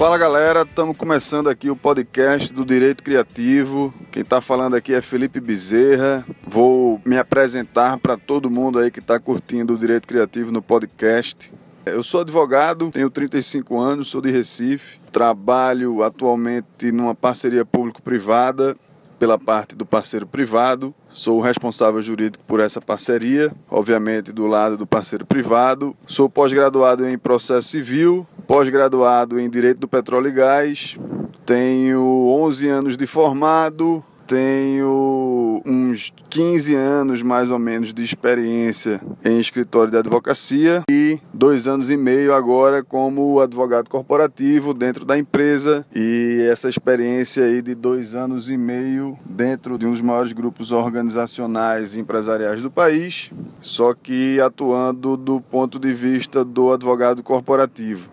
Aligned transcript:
Fala 0.00 0.16
galera, 0.16 0.62
estamos 0.62 0.96
começando 0.96 1.50
aqui 1.50 1.68
o 1.68 1.76
podcast 1.76 2.54
do 2.54 2.64
Direito 2.64 3.04
Criativo. 3.04 3.92
Quem 4.10 4.22
está 4.22 4.40
falando 4.40 4.74
aqui 4.74 4.94
é 4.94 5.02
Felipe 5.02 5.40
Bezerra. 5.40 6.24
Vou 6.42 6.98
me 7.04 7.18
apresentar 7.18 7.98
para 7.98 8.16
todo 8.16 8.50
mundo 8.50 8.78
aí 8.78 8.90
que 8.90 9.00
está 9.00 9.20
curtindo 9.20 9.74
o 9.74 9.76
Direito 9.78 10.08
Criativo 10.08 10.50
no 10.50 10.62
podcast. 10.62 11.52
Eu 11.84 12.02
sou 12.02 12.22
advogado, 12.22 12.88
tenho 12.88 13.10
35 13.10 13.78
anos, 13.78 14.08
sou 14.08 14.22
de 14.22 14.30
Recife, 14.30 14.98
trabalho 15.12 16.02
atualmente 16.02 16.90
numa 16.90 17.14
parceria 17.14 17.66
público-privada 17.66 18.78
pela 19.20 19.38
parte 19.38 19.76
do 19.76 19.84
parceiro 19.84 20.26
privado. 20.26 20.94
Sou 21.10 21.38
o 21.38 21.42
responsável 21.42 22.00
jurídico 22.00 22.42
por 22.46 22.58
essa 22.58 22.80
parceria, 22.80 23.52
obviamente 23.70 24.32
do 24.32 24.46
lado 24.46 24.78
do 24.78 24.86
parceiro 24.86 25.26
privado. 25.26 25.94
Sou 26.06 26.30
pós-graduado 26.30 27.06
em 27.06 27.18
processo 27.18 27.68
civil, 27.68 28.26
pós-graduado 28.50 29.38
em 29.38 29.48
direito 29.48 29.78
do 29.78 29.86
petróleo 29.86 30.26
e 30.26 30.32
gás. 30.32 30.98
Tenho 31.46 32.02
11 32.26 32.68
anos 32.68 32.96
de 32.96 33.06
formado, 33.06 34.04
tenho 34.26 35.62
uns 35.64 36.12
15 36.28 36.74
anos 36.74 37.22
mais 37.22 37.52
ou 37.52 37.60
menos 37.60 37.94
de 37.94 38.02
experiência 38.02 39.00
em 39.24 39.38
escritório 39.38 39.92
de 39.92 39.98
advocacia 39.98 40.82
e 40.90 41.20
dois 41.32 41.68
anos 41.68 41.90
e 41.90 41.96
meio 41.96 42.34
agora 42.34 42.82
como 42.82 43.38
advogado 43.38 43.88
corporativo 43.88 44.74
dentro 44.74 45.04
da 45.04 45.16
empresa 45.16 45.86
e 45.94 46.44
essa 46.50 46.68
experiência 46.68 47.44
aí 47.44 47.62
de 47.62 47.76
dois 47.76 48.16
anos 48.16 48.50
e 48.50 48.56
meio 48.56 49.16
dentro 49.24 49.78
de 49.78 49.86
um 49.86 49.92
dos 49.92 50.00
maiores 50.00 50.32
grupos 50.32 50.72
organizacionais 50.72 51.94
e 51.94 52.00
empresariais 52.00 52.60
do 52.60 52.70
país, 52.70 53.30
só 53.60 53.94
que 53.94 54.40
atuando 54.40 55.16
do 55.16 55.40
ponto 55.40 55.78
de 55.78 55.92
vista 55.92 56.44
do 56.44 56.72
advogado 56.72 57.22
corporativo. 57.22 58.10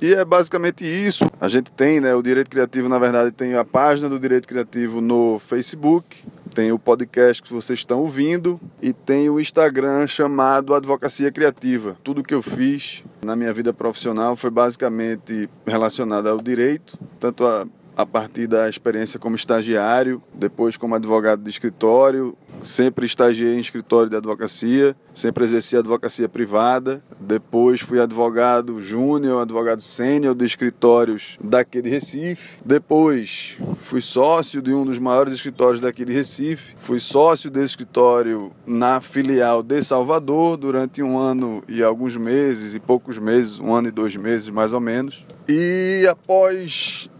E 0.00 0.14
é 0.14 0.24
basicamente 0.24 0.84
isso. 0.84 1.26
A 1.40 1.48
gente 1.48 1.72
tem, 1.72 2.00
né, 2.00 2.14
o 2.14 2.22
Direito 2.22 2.48
Criativo, 2.48 2.88
na 2.88 2.98
verdade, 2.98 3.32
tem 3.32 3.54
a 3.54 3.64
página 3.64 4.08
do 4.08 4.18
Direito 4.18 4.46
Criativo 4.46 5.00
no 5.00 5.38
Facebook, 5.40 6.24
tem 6.54 6.70
o 6.70 6.78
podcast 6.78 7.42
que 7.42 7.52
vocês 7.52 7.80
estão 7.80 8.00
ouvindo 8.00 8.60
e 8.80 8.92
tem 8.92 9.28
o 9.28 9.40
Instagram 9.40 10.06
chamado 10.06 10.72
Advocacia 10.72 11.32
Criativa. 11.32 11.96
Tudo 12.04 12.22
que 12.22 12.34
eu 12.34 12.42
fiz 12.42 13.02
na 13.24 13.34
minha 13.34 13.52
vida 13.52 13.72
profissional 13.72 14.36
foi 14.36 14.50
basicamente 14.50 15.48
relacionado 15.66 16.28
ao 16.28 16.38
direito, 16.40 16.96
tanto 17.18 17.44
a 17.44 17.66
a 17.98 18.06
partir 18.06 18.46
da 18.46 18.68
experiência 18.68 19.18
como 19.18 19.34
estagiário, 19.34 20.22
depois 20.32 20.76
como 20.76 20.94
advogado 20.94 21.42
de 21.42 21.50
escritório, 21.50 22.38
sempre 22.62 23.06
estagiei 23.06 23.54
em 23.54 23.60
escritório 23.60 24.10
de 24.10 24.16
advocacia, 24.16 24.96
sempre 25.12 25.44
exerci 25.44 25.76
advocacia 25.76 26.28
privada, 26.28 27.02
depois 27.20 27.80
fui 27.80 28.00
advogado 28.00 28.80
júnior, 28.80 29.42
advogado 29.42 29.82
sênior 29.82 30.34
de 30.34 30.44
escritórios 30.44 31.38
daqui 31.42 31.82
de 31.82 31.88
Recife, 31.88 32.58
depois 32.64 33.56
fui 33.80 34.00
sócio 34.00 34.60
de 34.62 34.72
um 34.72 34.84
dos 34.84 34.98
maiores 34.98 35.32
escritórios 35.32 35.80
daqui 35.80 36.04
de 36.04 36.12
Recife, 36.12 36.74
fui 36.76 36.98
sócio 36.98 37.50
desse 37.50 37.72
escritório 37.72 38.52
na 38.66 39.00
filial 39.00 39.62
de 39.62 39.82
Salvador 39.82 40.56
durante 40.56 41.02
um 41.02 41.18
ano 41.18 41.62
e 41.68 41.82
alguns 41.82 42.16
meses 42.16 42.74
e 42.74 42.80
poucos 42.80 43.18
meses, 43.18 43.58
um 43.60 43.74
ano 43.74 43.88
e 43.88 43.92
dois 43.92 44.16
meses 44.16 44.48
mais 44.50 44.72
ou 44.72 44.80
menos. 44.80 45.26
E 45.48 46.06
após 46.08 47.10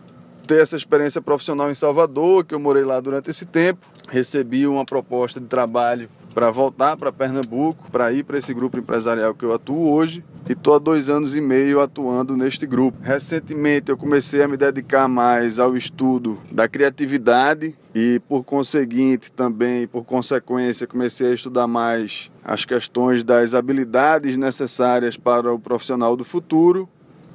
ter 0.48 0.62
essa 0.62 0.76
experiência 0.76 1.20
profissional 1.20 1.70
em 1.70 1.74
Salvador, 1.74 2.42
que 2.42 2.54
eu 2.54 2.58
morei 2.58 2.82
lá 2.82 2.98
durante 3.00 3.28
esse 3.28 3.44
tempo. 3.44 3.86
Recebi 4.08 4.66
uma 4.66 4.82
proposta 4.82 5.38
de 5.38 5.46
trabalho 5.46 6.08
para 6.32 6.50
voltar 6.50 6.96
para 6.96 7.12
Pernambuco, 7.12 7.90
para 7.90 8.10
ir 8.12 8.24
para 8.24 8.38
esse 8.38 8.54
grupo 8.54 8.78
empresarial 8.78 9.34
que 9.34 9.44
eu 9.44 9.52
atuo 9.52 9.92
hoje. 9.92 10.24
E 10.48 10.52
estou 10.52 10.74
há 10.74 10.78
dois 10.78 11.10
anos 11.10 11.36
e 11.36 11.40
meio 11.42 11.82
atuando 11.82 12.34
neste 12.34 12.66
grupo. 12.66 12.96
Recentemente 13.02 13.90
eu 13.90 13.96
comecei 13.98 14.42
a 14.42 14.48
me 14.48 14.56
dedicar 14.56 15.06
mais 15.06 15.58
ao 15.58 15.76
estudo 15.76 16.40
da 16.50 16.66
criatividade 16.66 17.74
e, 17.94 18.18
por 18.26 18.42
conseguinte, 18.42 19.30
também, 19.30 19.86
por 19.86 20.04
consequência, 20.04 20.86
comecei 20.86 21.30
a 21.30 21.34
estudar 21.34 21.66
mais 21.66 22.30
as 22.42 22.64
questões 22.64 23.22
das 23.22 23.52
habilidades 23.52 24.34
necessárias 24.38 25.18
para 25.18 25.52
o 25.52 25.58
profissional 25.58 26.16
do 26.16 26.24
futuro 26.24 26.88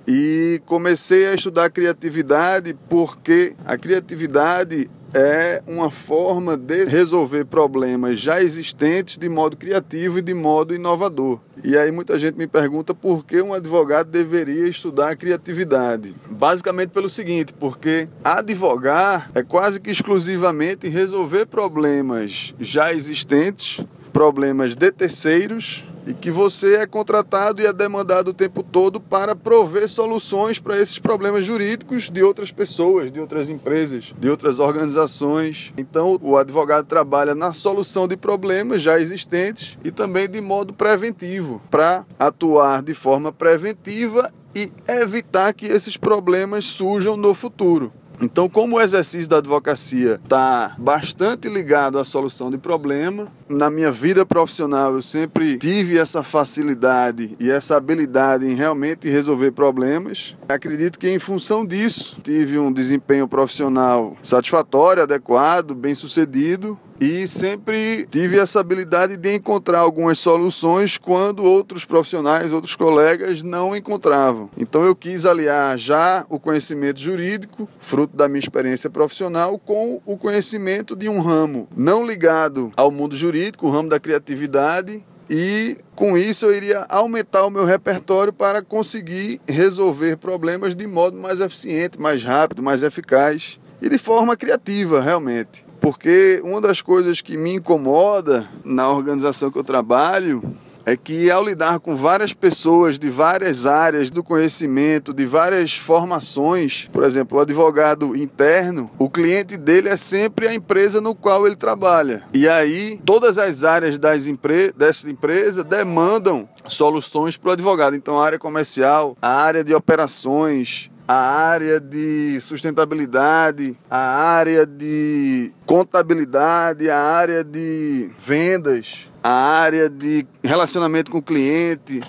e 0.07 0.61
comecei 0.65 1.27
a 1.27 1.33
estudar 1.33 1.69
criatividade 1.69 2.75
porque 2.89 3.53
a 3.65 3.77
criatividade 3.77 4.89
é 5.13 5.61
uma 5.67 5.91
forma 5.91 6.57
de 6.57 6.85
resolver 6.85 7.45
problemas 7.45 8.19
já 8.19 8.41
existentes 8.41 9.17
de 9.17 9.29
modo 9.29 9.55
criativo 9.55 10.17
e 10.17 10.21
de 10.21 10.33
modo 10.33 10.73
inovador. 10.73 11.39
E 11.63 11.77
aí 11.77 11.91
muita 11.91 12.17
gente 12.17 12.35
me 12.35 12.47
pergunta 12.47 12.95
por 12.95 13.23
que 13.23 13.41
um 13.41 13.53
advogado 13.53 14.09
deveria 14.09 14.67
estudar 14.67 15.15
criatividade. 15.15 16.15
Basicamente 16.29 16.89
pelo 16.89 17.07
seguinte, 17.07 17.53
porque 17.53 18.09
advogar 18.23 19.29
é 19.35 19.43
quase 19.43 19.79
que 19.79 19.91
exclusivamente 19.91 20.89
resolver 20.89 21.45
problemas 21.45 22.55
já 22.59 22.91
existentes, 22.91 23.85
problemas 24.11 24.75
de 24.75 24.91
terceiros 24.91 25.85
e 26.05 26.13
que 26.13 26.31
você 26.31 26.75
é 26.75 26.85
contratado 26.85 27.61
e 27.61 27.65
é 27.65 27.73
demandado 27.73 28.29
o 28.29 28.33
tempo 28.33 28.63
todo 28.63 28.99
para 28.99 29.35
prover 29.35 29.87
soluções 29.87 30.59
para 30.59 30.79
esses 30.79 30.99
problemas 30.99 31.45
jurídicos 31.45 32.09
de 32.09 32.23
outras 32.23 32.51
pessoas, 32.51 33.11
de 33.11 33.19
outras 33.19 33.49
empresas, 33.49 34.13
de 34.17 34.29
outras 34.29 34.59
organizações. 34.59 35.73
Então, 35.77 36.19
o 36.21 36.37
advogado 36.37 36.85
trabalha 36.85 37.33
na 37.33 37.51
solução 37.51 38.07
de 38.07 38.17
problemas 38.17 38.81
já 38.81 38.99
existentes 38.99 39.77
e 39.83 39.91
também 39.91 40.29
de 40.29 40.41
modo 40.41 40.73
preventivo, 40.73 41.61
para 41.69 42.05
atuar 42.19 42.81
de 42.81 42.93
forma 42.93 43.31
preventiva 43.31 44.31
e 44.55 44.71
evitar 44.87 45.53
que 45.53 45.65
esses 45.65 45.97
problemas 45.97 46.65
surjam 46.65 47.17
no 47.17 47.33
futuro. 47.33 47.91
Então, 48.21 48.47
como 48.47 48.77
o 48.77 48.81
exercício 48.81 49.27
da 49.27 49.37
advocacia 49.37 50.19
está 50.23 50.75
bastante 50.77 51.49
ligado 51.49 51.97
à 51.97 52.03
solução 52.03 52.49
de 52.49 52.57
problema, 52.57 53.27
na 53.49 53.69
minha 53.69 53.91
vida 53.91 54.25
profissional 54.25 54.93
eu 54.93 55.01
sempre 55.01 55.57
tive 55.57 55.97
essa 55.97 56.23
facilidade 56.23 57.35
e 57.39 57.49
essa 57.49 57.75
habilidade 57.75 58.45
em 58.45 58.55
realmente 58.55 59.09
resolver 59.09 59.51
problemas. 59.51 60.35
Acredito 60.47 60.99
que 60.99 61.09
em 61.09 61.19
função 61.19 61.65
disso 61.65 62.17
tive 62.23 62.57
um 62.57 62.71
desempenho 62.71 63.27
profissional 63.27 64.15
satisfatório, 64.21 65.03
adequado, 65.03 65.75
bem 65.75 65.95
sucedido 65.95 66.79
e 67.03 67.27
sempre 67.27 68.07
tive 68.09 68.39
essa 68.39 68.61
habilidade 68.61 69.17
de 69.17 69.35
encontrar 69.35 69.79
algumas 69.79 70.17
soluções 70.17 70.97
quando 70.97 71.43
outros 71.43 71.83
profissionais, 71.83 72.53
outros 72.53 72.77
colegas 72.77 73.43
não 73.43 73.75
encontravam. 73.75 74.49
Então 74.57 74.85
eu 74.85 74.95
quis 74.95 75.25
aliar 75.25 75.77
já 75.77 76.25
o 76.29 76.39
conhecimento 76.39 77.01
jurídico, 77.01 77.67
fruto 77.81 78.15
da 78.15 78.29
minha 78.29 78.39
experiência 78.39 78.89
profissional, 78.89 79.59
com 79.59 80.01
o 80.05 80.15
conhecimento 80.15 80.95
de 80.95 81.09
um 81.09 81.19
ramo 81.19 81.67
não 81.75 82.07
ligado 82.07 82.71
ao 82.77 82.89
mundo 82.89 83.17
jurídico, 83.17 83.67
o 83.67 83.69
ramo 83.69 83.89
da 83.89 83.99
criatividade 83.99 85.03
e 85.29 85.77
com 85.95 86.17
isso 86.17 86.45
eu 86.45 86.55
iria 86.55 86.85
aumentar 86.87 87.45
o 87.45 87.49
meu 87.49 87.65
repertório 87.65 88.31
para 88.31 88.61
conseguir 88.61 89.41
resolver 89.45 90.15
problemas 90.15 90.73
de 90.73 90.87
modo 90.87 91.17
mais 91.17 91.41
eficiente, 91.41 91.99
mais 91.99 92.23
rápido, 92.23 92.63
mais 92.63 92.81
eficaz 92.81 93.59
e 93.81 93.89
de 93.89 93.97
forma 93.97 94.37
criativa, 94.37 95.01
realmente. 95.01 95.65
Porque 95.83 96.39
uma 96.45 96.61
das 96.61 96.81
coisas 96.81 97.19
que 97.19 97.35
me 97.35 97.55
incomoda 97.55 98.47
na 98.63 98.89
organização 98.89 99.51
que 99.51 99.59
eu 99.59 99.65
trabalho 99.65 100.41
é 100.85 100.95
que 100.95 101.29
ao 101.29 101.43
lidar 101.43 101.81
com 101.81 101.93
várias 101.93 102.33
pessoas 102.33 102.97
de 102.97 103.09
várias 103.09 103.67
áreas 103.67 104.09
do 104.09 104.23
conhecimento, 104.23 105.13
de 105.13 105.25
várias 105.25 105.73
formações, 105.73 106.89
por 106.93 107.03
exemplo, 107.03 107.37
o 107.37 107.41
advogado 107.41 108.15
interno, 108.15 108.89
o 108.97 109.09
cliente 109.09 109.57
dele 109.57 109.89
é 109.89 109.97
sempre 109.97 110.47
a 110.47 110.53
empresa 110.53 111.01
no 111.01 111.13
qual 111.13 111.45
ele 111.45 111.57
trabalha. 111.57 112.23
E 112.33 112.47
aí, 112.47 112.97
todas 113.03 113.37
as 113.37 113.65
áreas 113.65 113.99
das 113.99 114.25
empre 114.25 114.71
dessa 114.71 115.09
empresa 115.09 115.65
demandam 115.65 116.47
soluções 116.65 117.35
para 117.35 117.49
o 117.49 117.53
advogado. 117.53 117.93
Então, 117.93 118.17
a 118.17 118.25
área 118.25 118.39
comercial, 118.39 119.17
a 119.21 119.35
área 119.35 119.65
de 119.65 119.75
operações, 119.75 120.89
a 121.07 121.15
área 121.15 121.79
de 121.79 122.39
sustentabilidade, 122.39 123.77
a 123.89 123.97
área 123.97 124.65
de 124.65 125.51
contabilidade, 125.65 126.89
a 126.89 126.99
área 126.99 127.43
de 127.43 128.09
vendas, 128.17 129.11
a 129.21 129.29
área 129.29 129.89
de 129.89 130.25
relacionamento 130.43 131.11
com 131.11 131.17
o 131.17 131.21
cliente, 131.21 132.01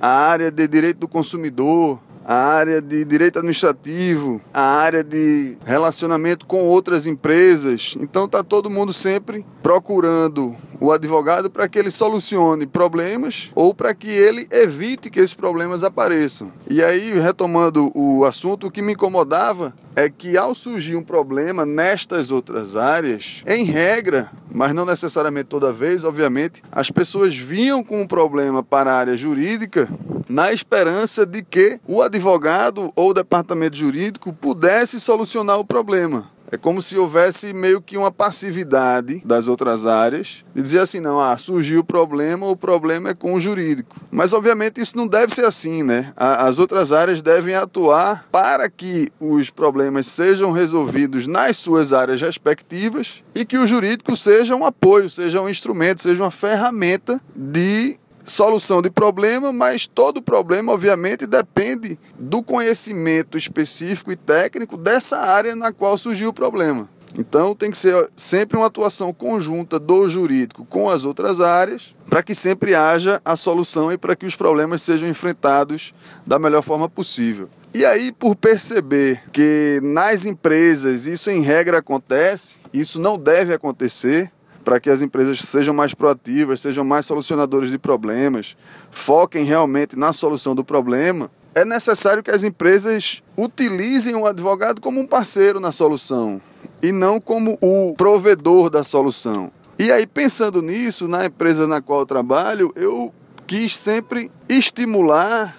a 0.00 0.08
área 0.08 0.50
de 0.50 0.66
direito 0.66 1.00
do 1.00 1.08
consumidor, 1.08 2.00
a 2.24 2.34
área 2.34 2.80
de 2.80 3.04
direito 3.04 3.38
administrativo, 3.38 4.40
a 4.52 4.62
área 4.62 5.02
de 5.02 5.56
relacionamento 5.64 6.46
com 6.46 6.64
outras 6.64 7.06
empresas. 7.06 7.94
Então 7.98 8.26
está 8.26 8.42
todo 8.42 8.70
mundo 8.70 8.92
sempre 8.92 9.44
procurando 9.62 10.56
o 10.80 10.90
advogado 10.90 11.50
para 11.50 11.68
que 11.68 11.78
ele 11.78 11.90
solucione 11.90 12.66
problemas 12.66 13.50
ou 13.54 13.74
para 13.74 13.94
que 13.94 14.08
ele 14.08 14.48
evite 14.50 15.10
que 15.10 15.20
esses 15.20 15.34
problemas 15.34 15.84
apareçam. 15.84 16.50
E 16.68 16.82
aí, 16.82 17.18
retomando 17.20 17.92
o 17.94 18.24
assunto, 18.24 18.66
o 18.66 18.70
que 18.70 18.80
me 18.80 18.94
incomodava 18.94 19.74
é 19.94 20.08
que 20.08 20.36
ao 20.36 20.54
surgir 20.54 20.96
um 20.96 21.02
problema 21.02 21.66
nestas 21.66 22.30
outras 22.30 22.76
áreas, 22.76 23.42
em 23.46 23.64
regra, 23.64 24.30
mas 24.50 24.72
não 24.72 24.86
necessariamente 24.86 25.48
toda 25.48 25.72
vez, 25.72 26.04
obviamente, 26.04 26.62
as 26.72 26.90
pessoas 26.90 27.36
vinham 27.36 27.84
com 27.84 28.00
um 28.00 28.06
problema 28.06 28.62
para 28.62 28.92
a 28.92 28.96
área 28.96 29.16
jurídica 29.16 29.88
na 30.28 30.52
esperança 30.52 31.26
de 31.26 31.42
que 31.42 31.80
o 31.86 32.00
advogado 32.00 32.92
ou 32.94 33.10
o 33.10 33.14
departamento 33.14 33.76
jurídico 33.76 34.32
pudesse 34.32 35.00
solucionar 35.00 35.58
o 35.58 35.64
problema. 35.64 36.30
É 36.52 36.56
como 36.56 36.82
se 36.82 36.96
houvesse 36.96 37.52
meio 37.52 37.80
que 37.80 37.96
uma 37.96 38.10
passividade 38.10 39.22
das 39.24 39.46
outras 39.46 39.86
áreas 39.86 40.44
de 40.54 40.60
dizer 40.60 40.80
assim, 40.80 40.98
não, 40.98 41.20
ah, 41.20 41.36
surgiu 41.38 41.80
o 41.80 41.84
problema, 41.84 42.46
o 42.46 42.56
problema 42.56 43.10
é 43.10 43.14
com 43.14 43.34
o 43.34 43.40
jurídico. 43.40 43.96
Mas 44.10 44.32
obviamente 44.32 44.80
isso 44.80 44.96
não 44.96 45.06
deve 45.06 45.34
ser 45.34 45.44
assim, 45.44 45.82
né? 45.82 46.12
As 46.16 46.58
outras 46.58 46.92
áreas 46.92 47.22
devem 47.22 47.54
atuar 47.54 48.26
para 48.32 48.68
que 48.68 49.08
os 49.20 49.48
problemas 49.50 50.08
sejam 50.08 50.50
resolvidos 50.50 51.26
nas 51.26 51.56
suas 51.56 51.92
áreas 51.92 52.20
respectivas 52.20 53.22
e 53.34 53.44
que 53.44 53.58
o 53.58 53.66
jurídico 53.66 54.16
seja 54.16 54.56
um 54.56 54.64
apoio, 54.64 55.08
seja 55.08 55.40
um 55.40 55.48
instrumento, 55.48 56.02
seja 56.02 56.22
uma 56.22 56.30
ferramenta 56.30 57.20
de 57.34 57.99
solução 58.30 58.80
de 58.80 58.90
problema, 58.90 59.52
mas 59.52 59.86
todo 59.86 60.22
problema, 60.22 60.72
obviamente, 60.72 61.26
depende 61.26 61.98
do 62.18 62.42
conhecimento 62.42 63.36
específico 63.36 64.12
e 64.12 64.16
técnico 64.16 64.76
dessa 64.76 65.18
área 65.18 65.56
na 65.56 65.72
qual 65.72 65.98
surgiu 65.98 66.30
o 66.30 66.32
problema. 66.32 66.88
Então, 67.18 67.56
tem 67.56 67.70
que 67.70 67.78
ser 67.78 68.08
sempre 68.14 68.56
uma 68.56 68.66
atuação 68.66 69.12
conjunta 69.12 69.80
do 69.80 70.08
jurídico 70.08 70.64
com 70.64 70.88
as 70.88 71.04
outras 71.04 71.40
áreas, 71.40 71.94
para 72.08 72.22
que 72.22 72.34
sempre 72.34 72.74
haja 72.74 73.20
a 73.24 73.34
solução 73.34 73.90
e 73.90 73.98
para 73.98 74.14
que 74.14 74.26
os 74.26 74.36
problemas 74.36 74.82
sejam 74.82 75.08
enfrentados 75.08 75.92
da 76.24 76.38
melhor 76.38 76.62
forma 76.62 76.88
possível. 76.88 77.48
E 77.74 77.84
aí, 77.84 78.12
por 78.12 78.34
perceber 78.36 79.22
que 79.32 79.80
nas 79.82 80.24
empresas 80.24 81.06
isso 81.06 81.30
em 81.30 81.40
regra 81.40 81.78
acontece, 81.78 82.58
isso 82.72 83.00
não 83.00 83.18
deve 83.18 83.52
acontecer, 83.52 84.30
para 84.64 84.78
que 84.78 84.90
as 84.90 85.02
empresas 85.02 85.40
sejam 85.40 85.74
mais 85.74 85.94
proativas, 85.94 86.60
sejam 86.60 86.84
mais 86.84 87.06
solucionadores 87.06 87.70
de 87.70 87.78
problemas, 87.78 88.56
foquem 88.90 89.44
realmente 89.44 89.98
na 89.98 90.12
solução 90.12 90.54
do 90.54 90.64
problema, 90.64 91.30
é 91.54 91.64
necessário 91.64 92.22
que 92.22 92.30
as 92.30 92.44
empresas 92.44 93.22
utilizem 93.36 94.14
o 94.14 94.26
advogado 94.26 94.80
como 94.80 95.00
um 95.00 95.06
parceiro 95.06 95.58
na 95.58 95.72
solução 95.72 96.40
e 96.82 96.92
não 96.92 97.20
como 97.20 97.58
o 97.60 97.94
provedor 97.94 98.70
da 98.70 98.84
solução. 98.84 99.50
E 99.78 99.90
aí, 99.90 100.06
pensando 100.06 100.62
nisso, 100.62 101.08
na 101.08 101.26
empresa 101.26 101.66
na 101.66 101.80
qual 101.80 102.00
eu 102.00 102.06
trabalho, 102.06 102.72
eu 102.76 103.12
quis 103.46 103.76
sempre 103.76 104.30
estimular 104.48 105.56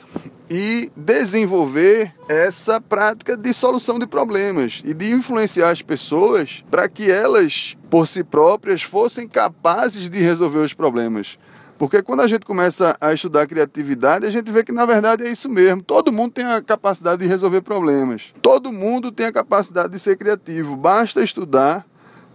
e 0.53 0.91
desenvolver 0.97 2.13
essa 2.27 2.81
prática 2.81 3.37
de 3.37 3.53
solução 3.53 3.97
de 3.97 4.05
problemas 4.05 4.81
e 4.83 4.93
de 4.93 5.09
influenciar 5.09 5.69
as 5.69 5.81
pessoas 5.81 6.61
para 6.69 6.89
que 6.89 7.09
elas, 7.09 7.77
por 7.89 8.05
si 8.05 8.21
próprias, 8.21 8.81
fossem 8.81 9.29
capazes 9.29 10.09
de 10.09 10.19
resolver 10.19 10.59
os 10.59 10.73
problemas. 10.73 11.39
Porque 11.77 12.03
quando 12.03 12.19
a 12.19 12.27
gente 12.27 12.45
começa 12.45 12.97
a 12.99 13.13
estudar 13.13 13.47
criatividade, 13.47 14.27
a 14.27 14.29
gente 14.29 14.51
vê 14.51 14.61
que 14.61 14.73
na 14.73 14.85
verdade 14.85 15.25
é 15.25 15.31
isso 15.31 15.47
mesmo. 15.47 15.81
Todo 15.81 16.11
mundo 16.11 16.33
tem 16.33 16.43
a 16.43 16.61
capacidade 16.61 17.21
de 17.21 17.29
resolver 17.29 17.61
problemas. 17.61 18.33
Todo 18.41 18.73
mundo 18.73 19.09
tem 19.09 19.27
a 19.27 19.31
capacidade 19.31 19.93
de 19.93 19.99
ser 19.99 20.17
criativo. 20.17 20.75
Basta 20.75 21.23
estudar, 21.23 21.85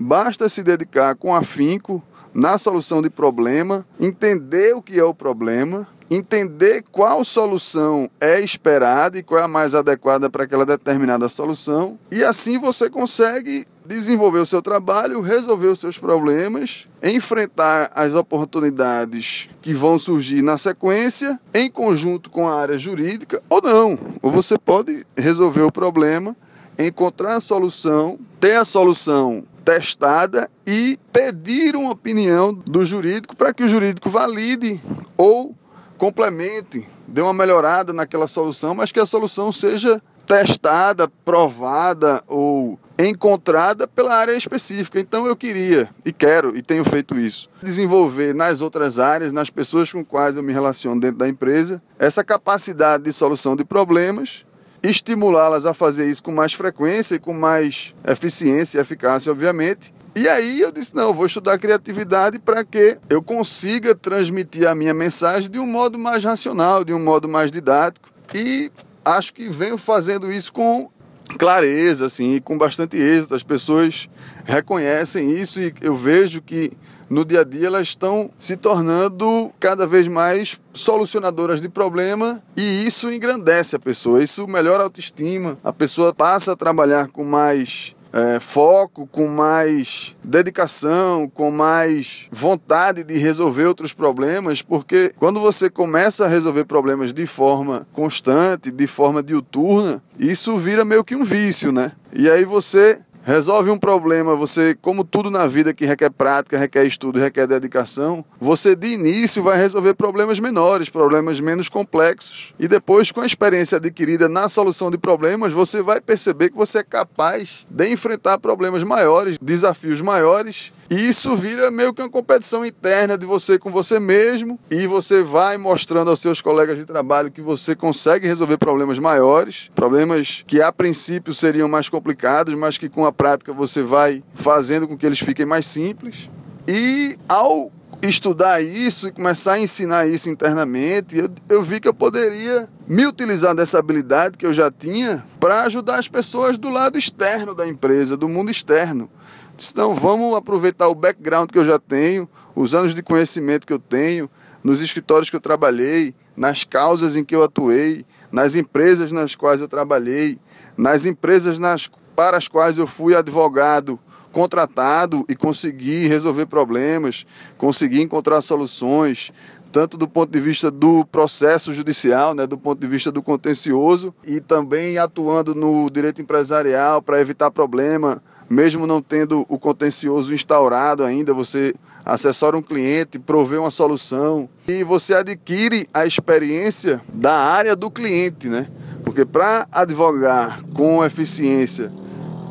basta 0.00 0.48
se 0.48 0.62
dedicar 0.62 1.16
com 1.16 1.34
afinco 1.34 2.02
na 2.36 2.58
solução 2.58 3.00
de 3.00 3.08
problema, 3.08 3.86
entender 3.98 4.74
o 4.74 4.82
que 4.82 4.98
é 4.98 5.04
o 5.04 5.14
problema 5.14 5.88
entender 6.08 6.84
qual 6.92 7.24
solução 7.24 8.08
é 8.20 8.40
esperada 8.40 9.18
e 9.18 9.22
qual 9.24 9.40
é 9.40 9.44
a 9.44 9.48
mais 9.48 9.74
adequada 9.74 10.30
para 10.30 10.44
aquela 10.44 10.64
determinada 10.64 11.28
solução, 11.28 11.98
e 12.12 12.22
assim 12.22 12.58
você 12.58 12.88
consegue 12.88 13.66
desenvolver 13.84 14.38
o 14.38 14.46
seu 14.46 14.62
trabalho, 14.62 15.20
resolver 15.20 15.68
os 15.68 15.80
seus 15.80 15.98
problemas, 15.98 16.86
enfrentar 17.02 17.90
as 17.94 18.14
oportunidades 18.14 19.48
que 19.60 19.74
vão 19.74 19.98
surgir 19.98 20.42
na 20.42 20.56
sequência, 20.56 21.40
em 21.52 21.70
conjunto 21.70 22.30
com 22.30 22.48
a 22.48 22.54
área 22.54 22.78
jurídica, 22.78 23.42
ou 23.48 23.62
não. 23.62 23.98
Ou 24.22 24.30
você 24.30 24.58
pode 24.58 25.04
resolver 25.16 25.62
o 25.62 25.72
problema, 25.72 26.36
encontrar 26.78 27.36
a 27.36 27.40
solução, 27.40 28.18
ter 28.40 28.56
a 28.56 28.64
solução 28.64 29.44
testada 29.66 30.48
e 30.64 30.96
pedir 31.12 31.74
uma 31.74 31.90
opinião 31.90 32.54
do 32.54 32.86
jurídico 32.86 33.34
para 33.34 33.52
que 33.52 33.64
o 33.64 33.68
jurídico 33.68 34.08
valide 34.08 34.80
ou 35.16 35.52
complemente, 35.98 36.86
dê 37.08 37.20
uma 37.20 37.34
melhorada 37.34 37.92
naquela 37.92 38.28
solução, 38.28 38.76
mas 38.76 38.92
que 38.92 39.00
a 39.00 39.06
solução 39.06 39.50
seja 39.50 40.00
testada, 40.24 41.08
provada 41.24 42.22
ou 42.28 42.78
encontrada 42.96 43.88
pela 43.88 44.14
área 44.14 44.36
específica. 44.36 45.00
Então 45.00 45.26
eu 45.26 45.34
queria 45.34 45.90
e 46.04 46.12
quero 46.12 46.56
e 46.56 46.62
tenho 46.62 46.84
feito 46.84 47.18
isso, 47.18 47.48
desenvolver 47.60 48.36
nas 48.36 48.60
outras 48.60 49.00
áreas, 49.00 49.32
nas 49.32 49.50
pessoas 49.50 49.90
com 49.90 50.04
quais 50.04 50.36
eu 50.36 50.44
me 50.44 50.52
relaciono 50.52 51.00
dentro 51.00 51.18
da 51.18 51.28
empresa, 51.28 51.82
essa 51.98 52.22
capacidade 52.22 53.02
de 53.02 53.12
solução 53.12 53.56
de 53.56 53.64
problemas, 53.64 54.45
estimulá-las 54.82 55.66
a 55.66 55.74
fazer 55.74 56.08
isso 56.08 56.22
com 56.22 56.32
mais 56.32 56.52
frequência 56.52 57.14
e 57.14 57.18
com 57.18 57.32
mais 57.32 57.94
eficiência 58.06 58.78
e 58.78 58.80
eficácia, 58.80 59.32
obviamente, 59.32 59.94
e 60.16 60.26
aí 60.26 60.62
eu 60.62 60.72
disse: 60.72 60.96
não, 60.96 61.08
eu 61.08 61.14
vou 61.14 61.26
estudar 61.26 61.58
criatividade 61.58 62.38
para 62.38 62.64
que 62.64 62.96
eu 63.10 63.22
consiga 63.22 63.94
transmitir 63.94 64.66
a 64.66 64.74
minha 64.74 64.94
mensagem 64.94 65.50
de 65.50 65.58
um 65.58 65.66
modo 65.66 65.98
mais 65.98 66.24
racional, 66.24 66.82
de 66.82 66.94
um 66.94 66.98
modo 66.98 67.28
mais 67.28 67.50
didático. 67.50 68.08
E 68.34 68.72
acho 69.04 69.34
que 69.34 69.50
venho 69.50 69.76
fazendo 69.76 70.32
isso 70.32 70.50
com 70.54 70.90
clareza, 71.38 72.06
assim, 72.06 72.36
e 72.36 72.40
com 72.40 72.56
bastante 72.56 72.96
êxito. 72.96 73.34
As 73.34 73.42
pessoas 73.42 74.08
reconhecem 74.46 75.38
isso 75.38 75.60
e 75.60 75.74
eu 75.82 75.94
vejo 75.94 76.40
que 76.40 76.72
no 77.08 77.24
dia 77.24 77.40
a 77.40 77.44
dia 77.44 77.66
elas 77.66 77.88
estão 77.88 78.30
se 78.38 78.56
tornando 78.56 79.50
cada 79.58 79.86
vez 79.86 80.06
mais 80.06 80.60
solucionadoras 80.72 81.60
de 81.60 81.68
problema 81.68 82.42
e 82.56 82.86
isso 82.86 83.12
engrandece 83.12 83.76
a 83.76 83.78
pessoa, 83.78 84.22
isso 84.22 84.46
melhora 84.46 84.82
a 84.82 84.86
autoestima, 84.86 85.58
a 85.62 85.72
pessoa 85.72 86.14
passa 86.14 86.52
a 86.52 86.56
trabalhar 86.56 87.08
com 87.08 87.24
mais 87.24 87.94
é, 88.16 88.40
foco, 88.40 89.06
com 89.06 89.26
mais 89.28 90.16
dedicação, 90.24 91.28
com 91.28 91.50
mais 91.50 92.26
vontade 92.32 93.04
de 93.04 93.18
resolver 93.18 93.66
outros 93.66 93.92
problemas, 93.92 94.62
porque 94.62 95.12
quando 95.18 95.38
você 95.38 95.68
começa 95.68 96.24
a 96.24 96.28
resolver 96.28 96.64
problemas 96.64 97.12
de 97.12 97.26
forma 97.26 97.86
constante, 97.92 98.70
de 98.70 98.86
forma 98.86 99.22
diuturna, 99.22 100.02
isso 100.18 100.56
vira 100.56 100.82
meio 100.82 101.04
que 101.04 101.14
um 101.14 101.24
vício, 101.24 101.70
né? 101.70 101.92
E 102.10 102.30
aí 102.30 102.46
você 102.46 103.00
resolve 103.26 103.70
um 103.70 103.76
problema, 103.76 104.36
você, 104.36 104.72
como 104.80 105.02
tudo 105.02 105.32
na 105.32 105.48
vida 105.48 105.74
que 105.74 105.84
requer 105.84 106.10
prática, 106.10 106.56
requer 106.56 106.86
estudo, 106.86 107.18
requer 107.18 107.48
dedicação, 107.48 108.24
você 108.38 108.76
de 108.76 108.86
início 108.86 109.42
vai 109.42 109.58
resolver 109.58 109.94
problemas 109.94 110.38
menores, 110.38 110.88
problemas 110.88 111.40
menos 111.40 111.68
complexos. 111.68 112.54
E 112.56 112.68
depois, 112.68 113.10
com 113.10 113.20
a 113.20 113.26
experiência 113.26 113.78
adquirida 113.78 114.28
na 114.28 114.48
solução 114.48 114.92
de 114.92 114.96
problemas, 114.96 115.52
você 115.52 115.82
vai 115.82 116.00
perceber 116.00 116.50
que 116.50 116.56
você 116.56 116.78
é 116.78 116.84
capaz 116.84 117.66
de 117.68 117.90
enfrentar 117.90 118.38
problemas 118.38 118.84
maiores, 118.84 119.36
desafios 119.42 120.00
maiores 120.00 120.72
e 120.88 121.08
isso 121.08 121.34
vira 121.36 121.70
meio 121.70 121.92
que 121.92 122.00
uma 122.00 122.08
competição 122.08 122.64
interna 122.64 123.18
de 123.18 123.26
você 123.26 123.58
com 123.58 123.70
você 123.70 123.98
mesmo 123.98 124.58
e 124.70 124.86
você 124.86 125.22
vai 125.22 125.56
mostrando 125.56 126.10
aos 126.10 126.20
seus 126.20 126.40
colegas 126.40 126.78
de 126.78 126.84
trabalho 126.84 127.30
que 127.30 127.40
você 127.40 127.74
consegue 127.74 128.26
resolver 128.26 128.56
problemas 128.56 128.98
maiores, 128.98 129.70
problemas 129.74 130.44
que 130.46 130.62
a 130.62 130.70
princípio 130.72 131.34
seriam 131.34 131.68
mais 131.68 131.88
complicados, 131.88 132.54
mas 132.54 132.78
que 132.78 132.88
com 132.88 133.04
a 133.04 133.12
prática 133.12 133.52
você 133.52 133.82
vai 133.82 134.22
fazendo 134.34 134.86
com 134.86 134.96
que 134.96 135.04
eles 135.04 135.18
fiquem 135.18 135.46
mais 135.46 135.66
simples. 135.66 136.30
E 136.68 137.16
ao 137.28 137.72
estudar 138.02 138.60
isso 138.62 139.08
e 139.08 139.12
começar 139.12 139.54
a 139.54 139.60
ensinar 139.60 140.06
isso 140.06 140.28
internamente, 140.28 141.16
eu, 141.16 141.30
eu 141.48 141.62
vi 141.62 141.80
que 141.80 141.88
eu 141.88 141.94
poderia 141.94 142.68
me 142.86 143.06
utilizar 143.06 143.54
dessa 143.54 143.78
habilidade 143.78 144.36
que 144.36 144.46
eu 144.46 144.54
já 144.54 144.70
tinha 144.70 145.24
para 145.40 145.62
ajudar 145.62 145.98
as 145.98 146.08
pessoas 146.08 146.58
do 146.58 146.68
lado 146.68 146.98
externo 146.98 147.54
da 147.54 147.66
empresa, 147.66 148.16
do 148.16 148.28
mundo 148.28 148.50
externo. 148.50 149.10
Então 149.58 149.94
vamos 149.94 150.34
aproveitar 150.36 150.88
o 150.88 150.94
background 150.94 151.50
que 151.50 151.58
eu 151.58 151.64
já 151.64 151.78
tenho, 151.78 152.28
os 152.54 152.74
anos 152.74 152.94
de 152.94 153.02
conhecimento 153.02 153.66
que 153.66 153.72
eu 153.72 153.78
tenho, 153.78 154.28
nos 154.62 154.80
escritórios 154.80 155.30
que 155.30 155.36
eu 155.36 155.40
trabalhei, 155.40 156.14
nas 156.36 156.64
causas 156.64 157.16
em 157.16 157.24
que 157.24 157.34
eu 157.34 157.42
atuei, 157.42 158.04
nas 158.30 158.54
empresas 158.54 159.12
nas 159.12 159.34
quais 159.34 159.60
eu 159.60 159.68
trabalhei, 159.68 160.38
nas 160.76 161.06
empresas 161.06 161.58
nas, 161.58 161.88
para 162.14 162.36
as 162.36 162.48
quais 162.48 162.76
eu 162.76 162.86
fui 162.86 163.14
advogado 163.14 163.98
contratado 164.30 165.24
e 165.30 165.34
consegui 165.34 166.06
resolver 166.06 166.44
problemas, 166.44 167.24
consegui 167.56 168.02
encontrar 168.02 168.42
soluções, 168.42 169.32
tanto 169.72 169.96
do 169.96 170.06
ponto 170.06 170.30
de 170.30 170.38
vista 170.38 170.70
do 170.70 171.06
processo 171.06 171.72
judicial, 171.72 172.34
né, 172.34 172.46
do 172.46 172.58
ponto 172.58 172.78
de 172.78 172.86
vista 172.86 173.10
do 173.10 173.22
contencioso, 173.22 174.14
e 174.22 174.38
também 174.38 174.98
atuando 174.98 175.54
no 175.54 175.88
direito 175.88 176.20
empresarial 176.20 177.00
para 177.00 177.18
evitar 177.18 177.50
problema, 177.50 178.22
mesmo 178.48 178.86
não 178.86 179.02
tendo 179.02 179.44
o 179.48 179.58
contencioso 179.58 180.32
instaurado 180.32 181.02
ainda, 181.04 181.34
você 181.34 181.74
assessora 182.04 182.56
um 182.56 182.62
cliente, 182.62 183.18
provê 183.18 183.56
uma 183.56 183.70
solução 183.70 184.48
e 184.68 184.84
você 184.84 185.14
adquire 185.14 185.88
a 185.92 186.06
experiência 186.06 187.02
da 187.12 187.34
área 187.34 187.74
do 187.74 187.90
cliente, 187.90 188.48
né? 188.48 188.68
Porque 189.04 189.24
para 189.24 189.66
advogar 189.72 190.62
com 190.72 191.04
eficiência 191.04 191.92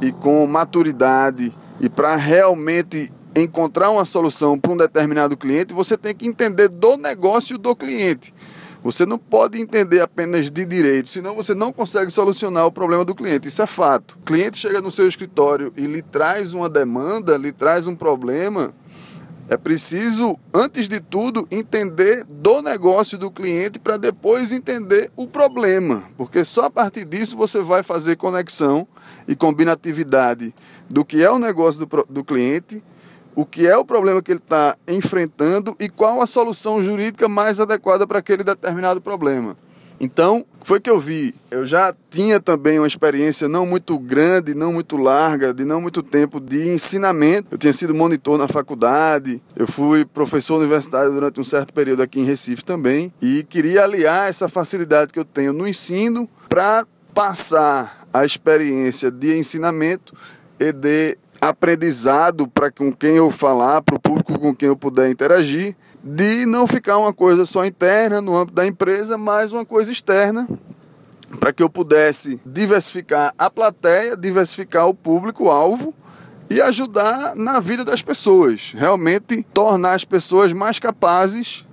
e 0.01 0.11
com 0.11 0.45
maturidade 0.45 1.55
e 1.79 1.89
para 1.89 2.15
realmente 2.15 3.09
encontrar 3.35 3.89
uma 3.89 4.05
solução 4.05 4.57
para 4.57 4.71
um 4.71 4.77
determinado 4.77 5.35
cliente, 5.35 5.73
você 5.73 5.97
tem 5.97 6.15
que 6.15 6.27
entender 6.27 6.69
do 6.69 6.95
negócio 6.97 7.57
do 7.57 7.75
cliente. 7.75 8.33
Você 8.85 9.03
não 9.03 9.17
pode 9.17 9.59
entender 9.59 9.99
apenas 9.99 10.51
de 10.51 10.63
direito, 10.63 11.09
senão 11.09 11.33
você 11.33 11.55
não 11.55 11.73
consegue 11.73 12.11
solucionar 12.11 12.67
o 12.67 12.71
problema 12.71 13.03
do 13.03 13.15
cliente. 13.15 13.47
Isso 13.47 13.63
é 13.63 13.65
fato. 13.65 14.15
O 14.21 14.23
cliente 14.23 14.59
chega 14.59 14.79
no 14.79 14.91
seu 14.91 15.07
escritório 15.07 15.73
e 15.75 15.87
lhe 15.87 16.03
traz 16.03 16.53
uma 16.53 16.69
demanda, 16.69 17.35
lhe 17.35 17.51
traz 17.51 17.87
um 17.87 17.95
problema. 17.95 18.75
É 19.49 19.57
preciso, 19.57 20.37
antes 20.53 20.87
de 20.87 20.99
tudo, 20.99 21.47
entender 21.49 22.25
do 22.25 22.61
negócio 22.61 23.17
do 23.17 23.31
cliente 23.31 23.79
para 23.79 23.97
depois 23.97 24.51
entender 24.51 25.11
o 25.15 25.25
problema, 25.25 26.03
porque 26.15 26.45
só 26.45 26.65
a 26.65 26.69
partir 26.69 27.05
disso 27.05 27.35
você 27.35 27.61
vai 27.61 27.81
fazer 27.81 28.17
conexão 28.17 28.87
e 29.27 29.35
combinatividade 29.35 30.53
do 30.87 31.03
que 31.03 31.23
é 31.23 31.31
o 31.31 31.39
negócio 31.39 31.87
do, 31.87 32.05
do 32.07 32.23
cliente 32.23 32.83
o 33.35 33.45
que 33.45 33.67
é 33.67 33.77
o 33.77 33.85
problema 33.85 34.21
que 34.21 34.31
ele 34.31 34.39
está 34.39 34.77
enfrentando 34.87 35.75
e 35.79 35.89
qual 35.89 36.21
a 36.21 36.25
solução 36.25 36.81
jurídica 36.81 37.27
mais 37.27 37.59
adequada 37.59 38.07
para 38.07 38.19
aquele 38.19 38.43
determinado 38.43 39.01
problema. 39.01 39.57
Então, 39.99 40.45
foi 40.61 40.79
que 40.79 40.89
eu 40.89 40.99
vi. 40.99 41.33
Eu 41.49 41.65
já 41.65 41.95
tinha 42.09 42.39
também 42.39 42.79
uma 42.79 42.87
experiência 42.87 43.47
não 43.47 43.65
muito 43.65 43.97
grande, 43.97 44.53
não 44.53 44.73
muito 44.73 44.97
larga, 44.97 45.53
de 45.53 45.63
não 45.63 45.79
muito 45.79 46.03
tempo 46.03 46.39
de 46.39 46.67
ensinamento. 46.69 47.47
Eu 47.51 47.57
tinha 47.57 47.71
sido 47.71 47.95
monitor 47.95 48.37
na 48.37 48.47
faculdade, 48.47 49.41
eu 49.55 49.67
fui 49.67 50.03
professor 50.03 50.57
universitário 50.57 51.11
durante 51.11 51.39
um 51.39 51.43
certo 51.43 51.73
período 51.73 52.01
aqui 52.01 52.19
em 52.19 52.25
Recife 52.25 52.63
também, 52.63 53.13
e 53.21 53.43
queria 53.43 53.83
aliar 53.83 54.29
essa 54.29 54.49
facilidade 54.49 55.13
que 55.13 55.19
eu 55.19 55.25
tenho 55.25 55.53
no 55.53 55.67
ensino 55.67 56.29
para 56.49 56.85
passar 57.13 58.05
a 58.13 58.25
experiência 58.25 59.09
de 59.09 59.37
ensinamento 59.37 60.13
e 60.59 60.71
de 60.71 61.17
aprendizado 61.41 62.47
para 62.47 62.71
com 62.71 62.91
quem 62.91 63.17
eu 63.17 63.29
falar, 63.31 63.81
para 63.81 63.95
o 63.95 63.99
público 63.99 64.39
com 64.39 64.55
quem 64.55 64.67
eu 64.67 64.75
puder 64.75 65.09
interagir, 65.09 65.75
de 66.03 66.45
não 66.45 66.67
ficar 66.67 66.97
uma 66.97 67.13
coisa 67.13 67.45
só 67.45 67.65
interna 67.65 68.21
no 68.21 68.35
âmbito 68.35 68.55
da 68.55 68.65
empresa, 68.65 69.17
mas 69.17 69.51
uma 69.51 69.65
coisa 69.65 69.91
externa, 69.91 70.47
para 71.39 71.51
que 71.51 71.63
eu 71.63 71.69
pudesse 71.69 72.39
diversificar 72.45 73.33
a 73.37 73.49
plateia, 73.49 74.15
diversificar 74.15 74.87
o 74.87 74.93
público-alvo 74.93 75.93
e 76.49 76.61
ajudar 76.61 77.35
na 77.35 77.59
vida 77.59 77.83
das 77.83 78.01
pessoas, 78.01 78.73
realmente 78.75 79.43
tornar 79.53 79.93
as 79.93 80.05
pessoas 80.05 80.53
mais 80.53 80.79
capazes, 80.79 81.65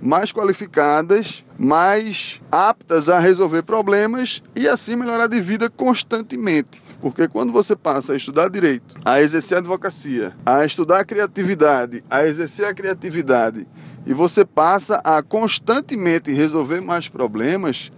mais 0.00 0.32
qualificadas, 0.32 1.44
mais 1.58 2.40
aptas 2.50 3.08
a 3.08 3.18
resolver 3.18 3.62
problemas 3.62 4.42
e 4.54 4.68
assim 4.68 4.96
melhorar 4.96 5.26
de 5.26 5.40
vida 5.40 5.70
constantemente. 5.70 6.83
Porque 7.04 7.28
quando 7.28 7.52
você 7.52 7.76
passa 7.76 8.14
a 8.14 8.16
estudar 8.16 8.48
direito, 8.48 8.94
a 9.04 9.20
exercer 9.20 9.56
a 9.56 9.58
advocacia, 9.58 10.32
a 10.46 10.64
estudar 10.64 11.00
a 11.00 11.04
criatividade, 11.04 12.02
a 12.08 12.24
exercer 12.24 12.64
a 12.64 12.72
criatividade, 12.72 13.68
e 14.06 14.14
você 14.14 14.42
passa 14.42 15.02
a 15.04 15.22
constantemente 15.22 16.32
resolver 16.32 16.80
mais 16.80 17.06
problemas, 17.06 17.92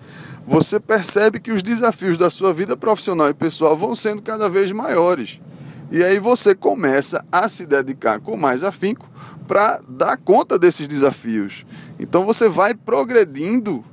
você 0.45 0.81
percebe 0.81 1.39
que 1.39 1.53
os 1.53 1.63
desafios 1.63 2.19
da 2.19 2.29
sua 2.29 2.53
vida 2.53 2.77
profissional 2.77 3.29
e 3.29 3.35
pessoal 3.35 3.77
vão 3.77 3.95
sendo 3.95 4.23
cada 4.23 4.51
vez 4.51 4.73
maiores. 4.73 5.41
E 5.89 6.03
aí 6.03 6.19
você 6.19 6.53
começa 6.53 7.25
a 7.31 7.49
se 7.49 7.65
dedicar 7.65 8.19
com 8.19 8.37
mais 8.37 8.65
afinco 8.65 9.09
para 9.47 9.81
dar 9.89 10.17
conta 10.17 10.59
desses 10.59 10.89
desafios. 10.89 11.65
Então 11.97 12.27
você 12.27 12.49
vai 12.49 12.75
progredindo 12.75 13.85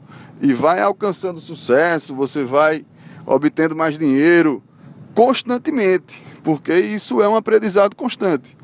e 0.41 0.53
vai 0.53 0.81
alcançando 0.81 1.39
sucesso, 1.39 2.15
você 2.15 2.43
vai 2.43 2.83
obtendo 3.27 3.75
mais 3.75 3.95
dinheiro, 3.95 4.63
constantemente, 5.13 6.21
porque 6.43 6.73
isso 6.73 7.21
é 7.21 7.27
um 7.27 7.35
aprendizado 7.35 7.95
constante. 7.95 8.57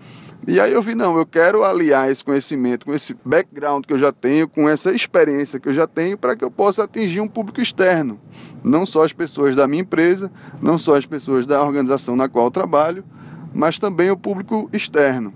E 0.47 0.59
aí 0.59 0.71
eu 0.71 0.81
vi, 0.81 0.95
não, 0.95 1.17
eu 1.17 1.25
quero 1.25 1.63
aliar 1.63 2.09
esse 2.09 2.23
conhecimento 2.23 2.85
com 2.85 2.93
esse 2.93 3.15
background 3.25 3.85
que 3.85 3.93
eu 3.93 3.97
já 3.97 4.11
tenho, 4.11 4.47
com 4.47 4.67
essa 4.69 4.91
experiência 4.91 5.59
que 5.59 5.67
eu 5.67 5.73
já 5.73 5.85
tenho, 5.85 6.17
para 6.17 6.35
que 6.35 6.43
eu 6.43 6.49
possa 6.49 6.85
atingir 6.85 7.19
um 7.19 7.27
público 7.27 7.61
externo. 7.61 8.19
Não 8.63 8.85
só 8.85 9.03
as 9.03 9.13
pessoas 9.13 9.55
da 9.55 9.67
minha 9.67 9.81
empresa, 9.81 10.31
não 10.61 10.77
só 10.77 10.95
as 10.95 11.05
pessoas 11.05 11.45
da 11.45 11.61
organização 11.61 12.15
na 12.15 12.29
qual 12.29 12.45
eu 12.45 12.51
trabalho, 12.51 13.03
mas 13.53 13.77
também 13.77 14.09
o 14.09 14.17
público 14.17 14.69
externo. 14.71 15.33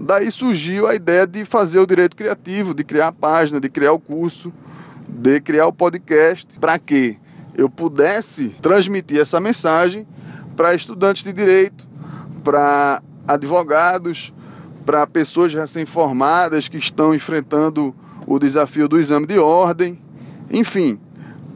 Daí 0.00 0.30
surgiu 0.30 0.86
a 0.86 0.94
ideia 0.94 1.26
de 1.26 1.44
fazer 1.44 1.78
o 1.78 1.86
direito 1.86 2.16
criativo, 2.16 2.74
de 2.74 2.84
criar 2.84 3.08
a 3.08 3.12
página, 3.12 3.60
de 3.60 3.68
criar 3.68 3.92
o 3.92 3.98
curso, 3.98 4.52
de 5.08 5.40
criar 5.40 5.66
o 5.66 5.72
podcast, 5.72 6.58
para 6.58 6.78
que 6.78 7.18
eu 7.54 7.68
pudesse 7.68 8.50
transmitir 8.60 9.20
essa 9.20 9.40
mensagem 9.40 10.06
para 10.56 10.74
estudantes 10.74 11.22
de 11.22 11.32
direito, 11.32 11.86
para 12.42 13.02
advogados, 13.26 14.32
para 14.84 15.06
pessoas 15.06 15.54
recém-formadas 15.54 16.68
que 16.68 16.76
estão 16.76 17.14
enfrentando 17.14 17.94
o 18.26 18.38
desafio 18.38 18.88
do 18.88 18.98
exame 18.98 19.26
de 19.26 19.38
ordem, 19.38 20.00
enfim, 20.50 20.98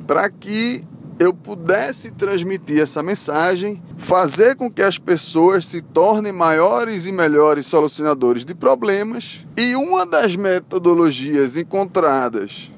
para 0.06 0.30
que 0.30 0.82
eu 1.18 1.32
pudesse 1.32 2.10
transmitir 2.10 2.80
essa 2.80 3.02
mensagem, 3.02 3.82
fazer 3.96 4.54
com 4.54 4.70
que 4.70 4.82
as 4.82 4.98
pessoas 4.98 5.66
se 5.66 5.80
tornem 5.80 6.32
maiores 6.32 7.06
e 7.06 7.12
melhores 7.12 7.66
solucionadores 7.66 8.44
de 8.44 8.54
problemas. 8.54 9.46
E 9.56 9.74
uma 9.74 10.04
das 10.04 10.36
metodologias 10.36 11.56
encontradas, 11.56 12.70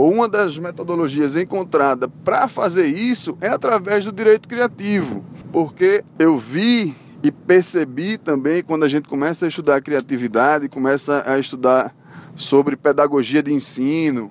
uma 0.00 0.28
das 0.28 0.58
metodologias 0.58 1.36
encontrada 1.36 2.08
para 2.08 2.46
fazer 2.48 2.86
isso 2.86 3.36
é 3.40 3.48
através 3.48 4.04
do 4.04 4.12
direito 4.12 4.48
criativo 4.48 5.24
porque 5.52 6.04
eu 6.18 6.38
vi 6.38 6.94
e 7.22 7.32
percebi 7.32 8.18
também 8.18 8.62
quando 8.62 8.84
a 8.84 8.88
gente 8.88 9.08
começa 9.08 9.44
a 9.44 9.48
estudar 9.48 9.80
criatividade, 9.80 10.68
começa 10.68 11.24
a 11.26 11.38
estudar 11.38 11.94
sobre 12.36 12.76
pedagogia 12.76 13.42
de 13.42 13.52
ensino, 13.52 14.30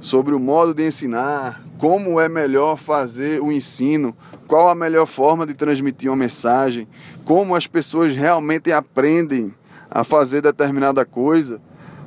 sobre 0.00 0.34
o 0.34 0.38
modo 0.38 0.72
de 0.72 0.86
ensinar, 0.86 1.62
como 1.78 2.20
é 2.20 2.28
melhor 2.28 2.76
fazer 2.76 3.42
o 3.42 3.50
ensino, 3.50 4.16
qual 4.46 4.68
a 4.68 4.74
melhor 4.74 5.06
forma 5.06 5.46
de 5.46 5.54
transmitir 5.54 6.10
uma 6.10 6.16
mensagem, 6.16 6.86
como 7.24 7.54
as 7.54 7.66
pessoas 7.66 8.14
realmente 8.14 8.70
aprendem 8.70 9.52
a 9.90 10.04
fazer 10.04 10.42
determinada 10.42 11.04
coisa 11.04 11.60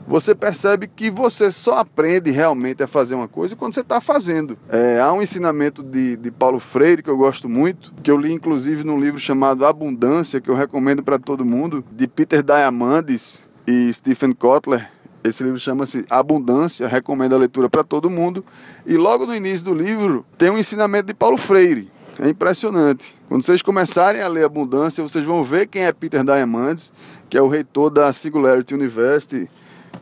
você 0.07 0.35
percebe 0.35 0.87
que 0.87 1.09
você 1.09 1.51
só 1.51 1.77
aprende 1.77 2.31
realmente 2.31 2.83
a 2.83 2.87
fazer 2.87 3.15
uma 3.15 3.27
coisa 3.27 3.55
quando 3.55 3.73
você 3.73 3.81
está 3.81 4.01
fazendo. 4.01 4.57
É, 4.69 4.99
há 4.99 5.11
um 5.13 5.21
ensinamento 5.21 5.81
de, 5.83 6.17
de 6.17 6.31
Paulo 6.31 6.59
Freire 6.59 7.03
que 7.03 7.09
eu 7.09 7.17
gosto 7.17 7.47
muito, 7.47 7.93
que 8.03 8.11
eu 8.11 8.17
li 8.17 8.31
inclusive 8.31 8.83
num 8.83 8.99
livro 8.99 9.19
chamado 9.19 9.65
Abundância, 9.65 10.41
que 10.41 10.49
eu 10.49 10.55
recomendo 10.55 11.03
para 11.03 11.17
todo 11.17 11.45
mundo, 11.45 11.83
de 11.91 12.07
Peter 12.07 12.43
Diamandis 12.43 13.43
e 13.65 13.91
Stephen 13.93 14.33
Kotler. 14.33 14.89
Esse 15.23 15.43
livro 15.43 15.59
chama-se 15.59 16.03
Abundância, 16.09 16.87
recomendo 16.87 17.35
a 17.35 17.37
leitura 17.37 17.69
para 17.69 17.83
todo 17.83 18.09
mundo. 18.09 18.43
E 18.85 18.97
logo 18.97 19.27
no 19.27 19.35
início 19.35 19.65
do 19.65 19.73
livro 19.73 20.25
tem 20.37 20.49
um 20.49 20.57
ensinamento 20.57 21.07
de 21.07 21.13
Paulo 21.13 21.37
Freire. 21.37 21.91
É 22.19 22.27
impressionante. 22.27 23.15
Quando 23.29 23.43
vocês 23.43 23.61
começarem 23.61 24.21
a 24.21 24.27
ler 24.27 24.43
Abundância, 24.43 25.01
vocês 25.01 25.23
vão 25.23 25.43
ver 25.43 25.67
quem 25.67 25.83
é 25.83 25.93
Peter 25.93 26.23
Diamandis, 26.23 26.91
que 27.29 27.37
é 27.37 27.41
o 27.41 27.47
reitor 27.47 27.89
da 27.89 28.11
Singularity 28.11 28.73
University 28.73 29.49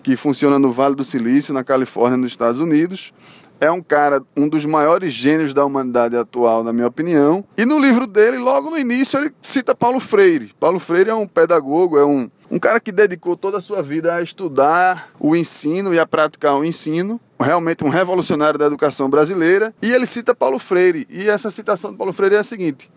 que 0.10 0.16
funciona 0.16 0.58
no 0.58 0.72
Vale 0.72 0.96
do 0.96 1.04
Silício, 1.04 1.54
na 1.54 1.64
Califórnia, 1.64 2.18
nos 2.18 2.32
Estados 2.32 2.60
Unidos. 2.60 3.14
É 3.62 3.70
um 3.70 3.80
cara, 3.80 4.24
um 4.36 4.50
dos 4.50 4.66
maiores 4.66 5.14
gênios 5.14 5.54
da 5.54 5.64
humanidade 5.64 6.18
atual, 6.18 6.64
na 6.64 6.74
minha 6.74 6.88
opinião. 6.88 7.46
E 7.56 7.64
no 7.64 7.78
livro 7.78 8.08
dele, 8.08 8.40
logo 8.40 8.72
no 8.72 8.78
início, 8.80 9.20
ele 9.20 9.32
cita 9.40 9.76
Paulo 9.76 10.00
Freire. 10.00 10.52
Paulo 10.60 10.80
Freire 10.80 11.12
é 11.12 11.14
um 11.14 11.28
pedagogo, 11.28 12.00
é 12.00 12.04
um, 12.04 12.28
um 12.50 12.58
cara 12.58 12.80
que 12.80 12.92
dedicou 12.92 13.38
toda 13.38 13.60
a 13.60 13.62
sua 13.62 13.84
vida 13.84 14.16
a 14.16 14.22
estudar 14.24 15.12
o 15.20 15.36
ensino 15.36 15.94
e 15.94 16.00
a 16.00 16.08
praticar 16.08 16.56
o 16.56 16.66
ensino. 16.66 17.22
Realmente 17.40 17.84
um 17.84 17.90
revolucionário 17.90 18.58
da 18.58 18.66
educação 18.66 19.12
brasileira. 19.12 19.76
E 19.80 19.92
ele 19.92 20.08
cita 20.08 20.34
Paulo 20.34 20.58
Freire. 20.58 21.06
E 21.08 21.30
essa 21.30 21.52
citação 21.52 21.92
de 21.92 21.98
Paulo 21.98 22.14
Freire 22.14 22.34
é 22.34 22.40
a 22.40 22.44
seguinte: 22.44 22.90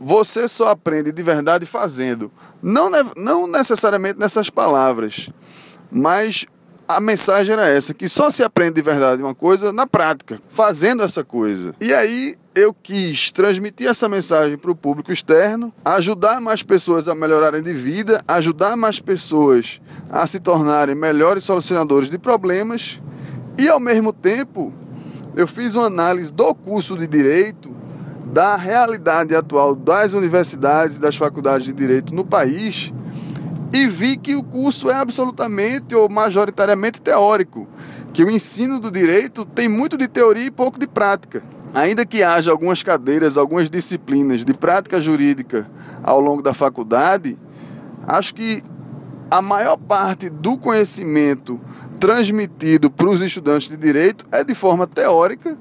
você 0.00 0.48
só 0.48 0.70
aprende 0.70 1.12
de 1.12 1.22
verdade 1.22 1.64
fazendo. 1.64 2.32
Não, 2.60 2.90
não 3.16 3.46
necessariamente 3.46 4.18
nessas 4.18 4.50
palavras, 4.50 5.30
mas 5.90 6.44
a 6.88 7.00
mensagem 7.00 7.52
era 7.52 7.68
essa, 7.68 7.92
que 7.92 8.08
só 8.08 8.30
se 8.30 8.42
aprende 8.42 8.74
de 8.74 8.82
verdade 8.82 9.22
uma 9.22 9.34
coisa 9.34 9.72
na 9.72 9.86
prática, 9.86 10.38
fazendo 10.48 11.02
essa 11.02 11.24
coisa. 11.24 11.74
E 11.80 11.92
aí 11.92 12.36
eu 12.54 12.72
quis 12.72 13.30
transmitir 13.32 13.88
essa 13.88 14.08
mensagem 14.08 14.56
para 14.56 14.70
o 14.70 14.76
público 14.76 15.12
externo, 15.12 15.72
ajudar 15.84 16.40
mais 16.40 16.62
pessoas 16.62 17.08
a 17.08 17.14
melhorarem 17.14 17.62
de 17.62 17.74
vida, 17.74 18.22
ajudar 18.26 18.76
mais 18.76 19.00
pessoas 19.00 19.80
a 20.08 20.26
se 20.26 20.40
tornarem 20.40 20.94
melhores 20.94 21.44
solucionadores 21.44 22.08
de 22.08 22.18
problemas 22.18 23.00
e, 23.58 23.68
ao 23.68 23.80
mesmo 23.80 24.12
tempo, 24.12 24.72
eu 25.34 25.46
fiz 25.46 25.74
uma 25.74 25.86
análise 25.86 26.32
do 26.32 26.54
curso 26.54 26.96
de 26.96 27.06
Direito, 27.06 27.74
da 28.32 28.56
realidade 28.56 29.34
atual 29.34 29.74
das 29.74 30.12
universidades 30.12 30.96
e 30.96 31.00
das 31.00 31.16
faculdades 31.16 31.66
de 31.66 31.72
Direito 31.72 32.14
no 32.14 32.24
país 32.24 32.92
e 33.72 33.86
vi 33.86 34.16
que 34.16 34.34
o 34.34 34.42
curso 34.42 34.90
é 34.90 34.94
absolutamente 34.94 35.94
ou 35.94 36.08
majoritariamente 36.08 37.00
teórico, 37.00 37.66
que 38.12 38.24
o 38.24 38.30
ensino 38.30 38.80
do 38.80 38.90
direito 38.90 39.44
tem 39.44 39.68
muito 39.68 39.96
de 39.96 40.08
teoria 40.08 40.46
e 40.46 40.50
pouco 40.50 40.78
de 40.78 40.86
prática. 40.86 41.42
Ainda 41.74 42.06
que 42.06 42.22
haja 42.22 42.50
algumas 42.50 42.82
cadeiras, 42.82 43.36
algumas 43.36 43.68
disciplinas 43.68 44.44
de 44.44 44.54
prática 44.54 45.00
jurídica 45.00 45.70
ao 46.02 46.20
longo 46.20 46.42
da 46.42 46.54
faculdade, 46.54 47.38
acho 48.06 48.34
que 48.34 48.62
a 49.30 49.42
maior 49.42 49.76
parte 49.76 50.30
do 50.30 50.56
conhecimento 50.56 51.60
transmitido 51.98 52.90
para 52.90 53.10
os 53.10 53.20
estudantes 53.20 53.68
de 53.68 53.76
direito 53.76 54.24
é 54.30 54.44
de 54.44 54.54
forma 54.54 54.86
teórica. 54.86 55.58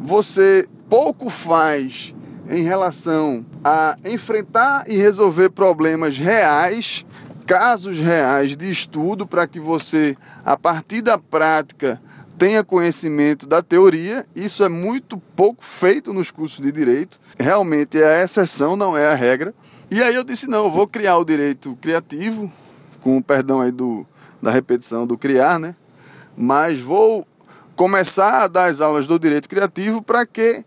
Você 0.00 0.66
pouco 0.88 1.28
faz 1.28 2.14
em 2.48 2.62
relação 2.62 3.44
a 3.62 3.96
enfrentar 4.04 4.84
e 4.88 4.96
resolver 4.96 5.50
problemas 5.50 6.16
reais 6.16 7.04
casos 7.46 7.98
reais 7.98 8.56
de 8.56 8.68
estudo 8.68 9.26
para 9.26 9.46
que 9.46 9.60
você, 9.60 10.16
a 10.44 10.56
partir 10.56 11.00
da 11.00 11.16
prática, 11.16 12.02
tenha 12.36 12.64
conhecimento 12.64 13.46
da 13.46 13.62
teoria. 13.62 14.26
Isso 14.34 14.64
é 14.64 14.68
muito 14.68 15.16
pouco 15.34 15.64
feito 15.64 16.12
nos 16.12 16.30
cursos 16.30 16.60
de 16.60 16.72
direito. 16.72 17.18
Realmente 17.38 18.02
é 18.02 18.20
a 18.20 18.24
exceção, 18.24 18.76
não 18.76 18.96
é 18.96 19.06
a 19.06 19.14
regra. 19.14 19.54
E 19.90 20.02
aí 20.02 20.14
eu 20.14 20.24
disse: 20.24 20.48
não, 20.48 20.64
eu 20.64 20.70
vou 20.70 20.88
criar 20.88 21.16
o 21.18 21.24
direito 21.24 21.76
criativo, 21.80 22.52
com 23.00 23.16
o 23.16 23.22
perdão 23.22 23.60
aí 23.60 23.70
do, 23.70 24.04
da 24.42 24.50
repetição 24.50 25.06
do 25.06 25.16
criar, 25.16 25.58
né? 25.58 25.76
Mas 26.36 26.80
vou 26.80 27.26
começar 27.76 28.42
a 28.42 28.48
dar 28.48 28.66
as 28.66 28.80
aulas 28.80 29.06
do 29.06 29.18
direito 29.18 29.48
criativo 29.48 30.02
para 30.02 30.26
que 30.26 30.64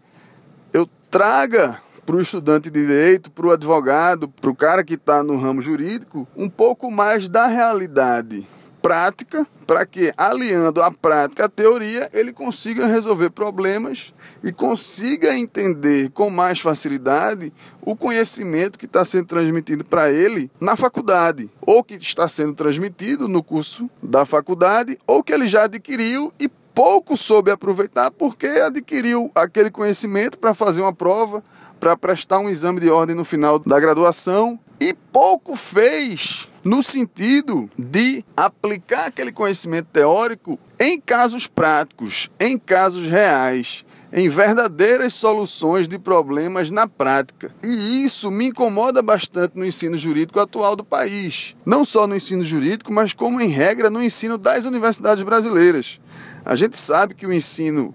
eu 0.72 0.88
traga 1.12 1.82
para 2.10 2.18
o 2.18 2.22
estudante 2.22 2.72
de 2.72 2.88
direito, 2.88 3.30
para 3.30 3.46
o 3.46 3.52
advogado, 3.52 4.28
para 4.28 4.50
o 4.50 4.56
cara 4.56 4.84
que 4.84 4.96
está 4.96 5.22
no 5.22 5.38
ramo 5.38 5.62
jurídico, 5.62 6.28
um 6.36 6.50
pouco 6.50 6.90
mais 6.90 7.30
da 7.30 7.46
realidade 7.46 8.48
prática, 8.82 9.46
para 9.68 9.86
que, 9.86 10.12
aliando 10.18 10.82
a 10.82 10.90
prática 10.90 11.46
à 11.46 11.50
teoria, 11.50 12.10
ele 12.12 12.34
consiga 12.34 12.88
resolver 12.88 13.30
problemas 13.30 14.12
e 14.44 14.52
consiga 14.52 15.38
entender 15.38 16.10
com 16.10 16.32
mais 16.32 16.60
facilidade 16.60 17.54
o 17.80 17.96
conhecimento 17.96 18.80
que 18.80 18.86
está 18.86 19.06
sendo 19.06 19.28
transmitido 19.28 19.86
para 19.86 20.10
ele 20.10 20.50
na 20.60 20.76
faculdade, 20.76 21.48
ou 21.62 21.84
que 21.84 21.94
está 21.94 22.28
sendo 22.28 22.56
transmitido 22.56 23.28
no 23.28 23.44
curso 23.44 23.88
da 24.02 24.26
faculdade, 24.26 24.98
ou 25.06 25.24
que 25.24 25.32
ele 25.32 25.48
já 25.48 25.66
adquiriu 25.66 26.34
e 26.40 26.50
pouco 26.74 27.18
soube 27.18 27.52
aproveitar 27.52 28.10
porque 28.10 28.48
adquiriu 28.48 29.30
aquele 29.36 29.70
conhecimento 29.70 30.40
para 30.40 30.54
fazer 30.54 30.82
uma 30.82 30.94
prova 30.94 31.44
para 31.80 31.96
prestar 31.96 32.40
um 32.40 32.50
exame 32.50 32.80
de 32.80 32.90
ordem 32.90 33.16
no 33.16 33.24
final 33.24 33.58
da 33.58 33.80
graduação 33.80 34.60
e 34.80 34.94
pouco 34.94 35.56
fez 35.56 36.48
no 36.64 36.84
sentido 36.84 37.70
de 37.78 38.24
aplicar 38.36 39.08
aquele 39.08 39.32
conhecimento 39.32 39.88
teórico 39.92 40.60
em 40.80 41.00
casos 41.00 41.48
práticos, 41.48 42.30
em 42.40 42.58
casos 42.58 43.08
reais, 43.08 43.86
em 44.12 44.28
verdadeiras 44.28 45.14
soluções 45.14 45.88
de 45.88 46.00
problemas 46.00 46.72
na 46.72 46.88
prática. 46.88 47.54
E 47.64 48.04
isso 48.04 48.32
me 48.32 48.48
incomoda 48.48 49.02
bastante 49.02 49.58
no 49.58 49.66
ensino 49.66 49.98
jurídico 49.98 50.40
atual 50.40 50.76
do 50.76 50.84
país. 50.84 51.56
Não 51.66 51.86
só 51.86 52.08
no 52.08 52.16
ensino 52.16 52.44
jurídico, 52.44 52.92
mas 52.92 53.14
como 53.14 53.40
em 53.40 53.50
regra 53.50 53.90
no 53.90 54.04
ensino 54.04 54.38
das 54.38 54.66
universidades 54.66 55.24
brasileiras. 55.24 56.00
A 56.44 56.56
gente 56.56 56.78
sabe 56.78 57.14
que 57.14 57.28
o 57.28 57.34
ensino 57.34 57.94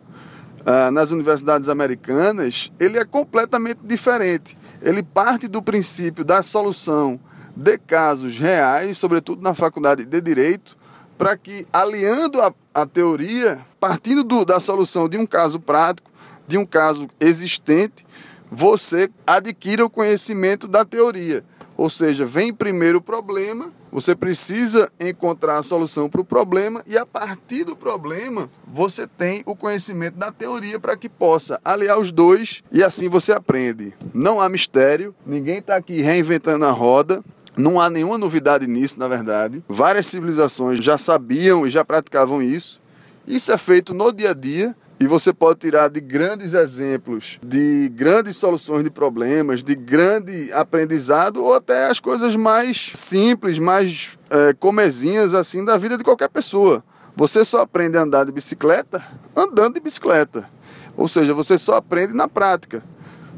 ah, 0.67 0.91
nas 0.91 1.11
universidades 1.11 1.69
americanas, 1.69 2.73
ele 2.81 2.99
é 2.99 3.05
completamente 3.05 3.81
diferente. 3.85 4.57
Ele 4.81 5.03
parte 5.03 5.47
do 5.47 5.63
princípio 5.63 6.25
da 6.25 6.43
solução 6.43 7.21
de 7.57 7.79
casos 7.79 8.39
reais, 8.39 8.99
sobretudo 8.99 9.43
na 9.43 9.55
faculdade 9.55 10.05
de 10.05 10.21
Direito, 10.21 10.77
para 11.17 11.37
que, 11.37 11.67
aliando 11.73 12.41
a, 12.41 12.53
a 12.73 12.87
teoria, 12.87 13.65
partindo 13.79 14.25
do, 14.25 14.45
da 14.45 14.59
solução 14.59 15.09
de 15.09 15.17
um 15.17 15.27
caso 15.27 15.61
prático, 15.61 16.11
de 16.47 16.59
um 16.59 16.67
caso 16.67 17.09
existente, 17.21 18.05
você 18.51 19.09
adquira 19.27 19.85
o 19.85 19.91
conhecimento 19.91 20.67
da 20.67 20.85
teoria. 20.85 21.45
Ou 21.77 21.91
seja, 21.91 22.25
vem 22.25 22.53
primeiro 22.53 22.99
o 22.99 23.03
problema, 23.03 23.73
você 23.91 24.15
precisa 24.15 24.91
encontrar 24.99 25.59
a 25.59 25.63
solução 25.63 26.09
para 26.09 26.21
o 26.21 26.25
problema 26.25 26.83
e 26.87 26.97
a 26.97 27.05
partir 27.05 27.65
do 27.65 27.77
problema 27.77 28.51
você 28.67 29.07
tem 29.07 29.43
o 29.47 29.57
conhecimento 29.57 30.17
da 30.17 30.31
teoria 30.31 30.79
para 30.79 30.97
que 30.97 31.09
possa 31.09 31.61
aliar 31.65 31.99
os 31.99 32.13
dois 32.13 32.63
e 32.71 32.83
assim 32.83 33.09
você 33.09 33.33
aprende. 33.33 33.93
Não 34.13 34.41
há 34.41 34.49
mistério, 34.49 35.15
ninguém 35.27 35.59
está 35.59 35.77
aqui 35.77 36.01
reinventando 36.01 36.65
a 36.65 36.71
roda. 36.71 37.23
Não 37.57 37.81
há 37.81 37.89
nenhuma 37.89 38.19
novidade 38.19 38.67
nisso, 38.67 38.99
na 38.99 39.07
verdade. 39.07 39.65
Várias 39.69 40.09
civilizações 40.09 40.83
já 40.83 40.99
sabiam 40.99 41.65
e 41.65 41.71
já 41.71 41.85
praticavam 41.85 42.43
isso. 42.43 42.83
Isso 43.27 43.53
é 43.53 43.57
feito 43.57 43.95
no 43.95 44.13
dia 44.13 44.31
a 44.31 44.35
dia 44.35 44.77
e 44.99 45.07
você 45.07 45.33
pode 45.33 45.59
tirar 45.61 45.89
de 45.89 46.01
grandes 46.01 46.55
exemplos, 46.55 47.39
de 47.43 47.89
grandes 47.89 48.37
soluções 48.37 48.85
de 48.85 48.91
problemas, 48.91 49.63
de 49.63 49.75
grande 49.75 50.53
aprendizado, 50.53 51.43
ou 51.43 51.55
até 51.55 51.89
as 51.89 51.99
coisas 51.99 52.37
mais 52.37 52.93
simples, 52.95 53.59
mais 53.59 54.17
é, 54.31 54.53
comezinhas 54.55 55.35
assim 55.35 55.65
da 55.65 55.77
vida 55.77 55.99
de 55.99 56.05
qualquer 56.05 56.29
pessoa. 56.29 56.83
Você 57.17 57.45
só 57.45 57.63
aprende 57.63 57.97
a 57.97 58.03
andar 58.03 58.25
de 58.25 58.33
bicicleta 58.33 59.03
andando 59.35 59.75
de 59.75 59.81
bicicleta. 59.81 60.49
Ou 60.97 61.09
seja, 61.09 61.35
você 61.35 61.59
só 61.59 61.77
aprende 61.77 62.13
na 62.13 62.29
prática. 62.29 62.83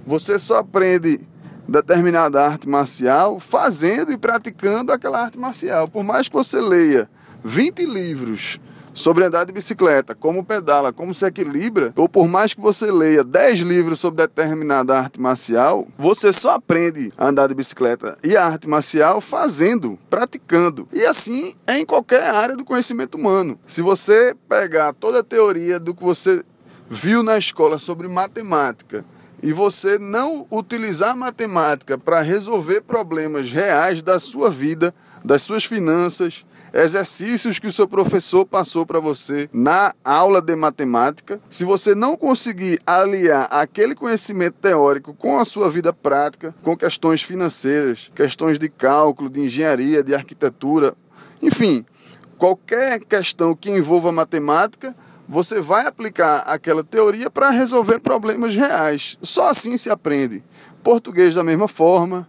Você 0.07 0.38
só 0.38 0.59
aprende 0.59 1.21
determinada 1.66 2.45
arte 2.45 2.69
marcial 2.69 3.40
fazendo 3.40 4.12
e 4.12 4.19
praticando 4.19 4.92
aquela 4.92 5.23
arte 5.23 5.38
marcial. 5.38 5.88
Por 5.88 6.05
mais 6.05 6.29
que 6.29 6.35
você 6.35 6.61
leia 6.61 7.09
20 7.42 7.85
livros 7.87 8.61
sobre 8.96 9.26
andar 9.26 9.44
de 9.44 9.52
bicicleta, 9.52 10.14
como 10.14 10.42
pedala, 10.42 10.90
como 10.90 11.12
se 11.12 11.26
equilibra, 11.26 11.92
ou 11.94 12.09
por 12.09 12.26
mais 12.26 12.54
que 12.54 12.61
você 12.61 12.90
leia 12.90 13.22
10 13.22 13.61
livros 13.61 14.00
sobre 14.00 14.26
determinada 14.26 14.98
arte 14.98 15.20
marcial, 15.20 15.87
você 15.98 16.32
só 16.32 16.52
aprende 16.52 17.12
a 17.16 17.28
andar 17.28 17.46
de 17.46 17.54
bicicleta 17.54 18.16
e 18.24 18.35
a 18.35 18.46
arte 18.46 18.66
marcial 18.66 19.20
fazendo, 19.20 19.98
praticando. 20.09 20.88
E 20.90 21.04
assim 21.04 21.54
é 21.66 21.78
em 21.78 21.85
qualquer 21.85 22.22
área 22.22 22.56
do 22.56 22.64
conhecimento 22.64 23.18
humano. 23.18 23.61
Se 23.66 23.82
você 23.82 24.35
pegar 24.48 24.94
toda 24.94 25.20
a 25.20 25.24
teoria 25.24 25.78
do 25.78 25.94
que 25.94 26.02
você 26.02 26.42
viu 26.88 27.22
na 27.22 27.37
escola 27.37 27.78
sobre 27.78 28.09
matemática, 28.09 29.04
e 29.42 29.52
você 29.52 29.98
não 29.98 30.46
utilizar 30.50 31.14
matemática 31.14 31.98
para 31.98 32.22
resolver 32.22 32.80
problemas 32.80 33.50
reais 33.50 34.00
da 34.00 34.18
sua 34.18 34.50
vida, 34.50 34.94
das 35.22 35.42
suas 35.42 35.64
finanças, 35.64 36.45
exercícios 36.77 37.59
que 37.59 37.67
o 37.67 37.73
seu 37.73 37.89
professor 37.89 38.45
passou 38.45 38.85
para 38.85 39.01
você 39.01 39.49
na 39.53 39.95
aula 40.05 40.41
de 40.41 40.55
matemática, 40.55 41.41
se 41.49 41.65
você 41.65 41.95
não 41.95 42.17
conseguir 42.17 42.79
aliar 42.87 43.49
aquele 43.51 43.95
conhecimento 43.95 44.57
teórico 44.61 45.15
com 45.15 45.39
a 45.39 45.45
sua 45.45 45.69
vida 45.69 45.93
prática, 45.93 46.55
com 46.62 46.77
questões 46.77 47.23
financeiras, 47.23 48.11
questões 48.15 48.59
de 48.59 48.69
cálculo, 48.69 49.31
de 49.31 49.41
engenharia, 49.41 50.03
de 50.03 50.15
arquitetura, 50.15 50.95
enfim, 51.43 51.85
qualquer 52.37 53.01
questão 53.01 53.55
que 53.55 53.71
envolva 53.71 54.12
matemática, 54.12 54.95
você 55.29 55.61
vai 55.61 55.87
aplicar 55.87 56.45
aquela 56.47 56.85
teoria 56.85 57.31
para 57.31 57.51
resolver 57.51 57.99
problemas 57.99 58.55
reais. 58.55 59.19
Só 59.21 59.49
assim 59.49 59.77
se 59.77 59.91
aprende. 59.91 60.45
Português 60.83 61.35
da 61.35 61.43
mesma 61.43 61.67
forma, 61.67 62.29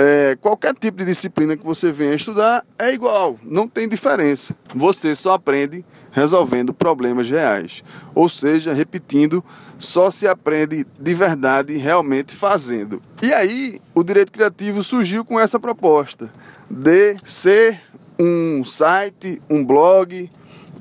é, 0.00 0.38
qualquer 0.40 0.72
tipo 0.74 0.98
de 0.98 1.04
disciplina 1.06 1.56
que 1.56 1.64
você 1.64 1.90
venha 1.90 2.14
estudar 2.14 2.64
é 2.78 2.94
igual, 2.94 3.36
não 3.42 3.66
tem 3.66 3.88
diferença. 3.88 4.54
Você 4.72 5.12
só 5.12 5.32
aprende 5.32 5.84
resolvendo 6.12 6.72
problemas 6.72 7.28
reais. 7.28 7.82
Ou 8.14 8.28
seja, 8.28 8.72
repetindo, 8.72 9.44
só 9.76 10.08
se 10.08 10.28
aprende 10.28 10.86
de 11.00 11.14
verdade 11.14 11.76
realmente 11.76 12.32
fazendo. 12.32 13.02
E 13.20 13.32
aí, 13.32 13.80
o 13.92 14.04
direito 14.04 14.30
criativo 14.30 14.84
surgiu 14.84 15.24
com 15.24 15.38
essa 15.38 15.58
proposta 15.58 16.30
de 16.70 17.16
ser 17.24 17.80
um 18.20 18.64
site, 18.64 19.42
um 19.50 19.64
blog, 19.64 20.30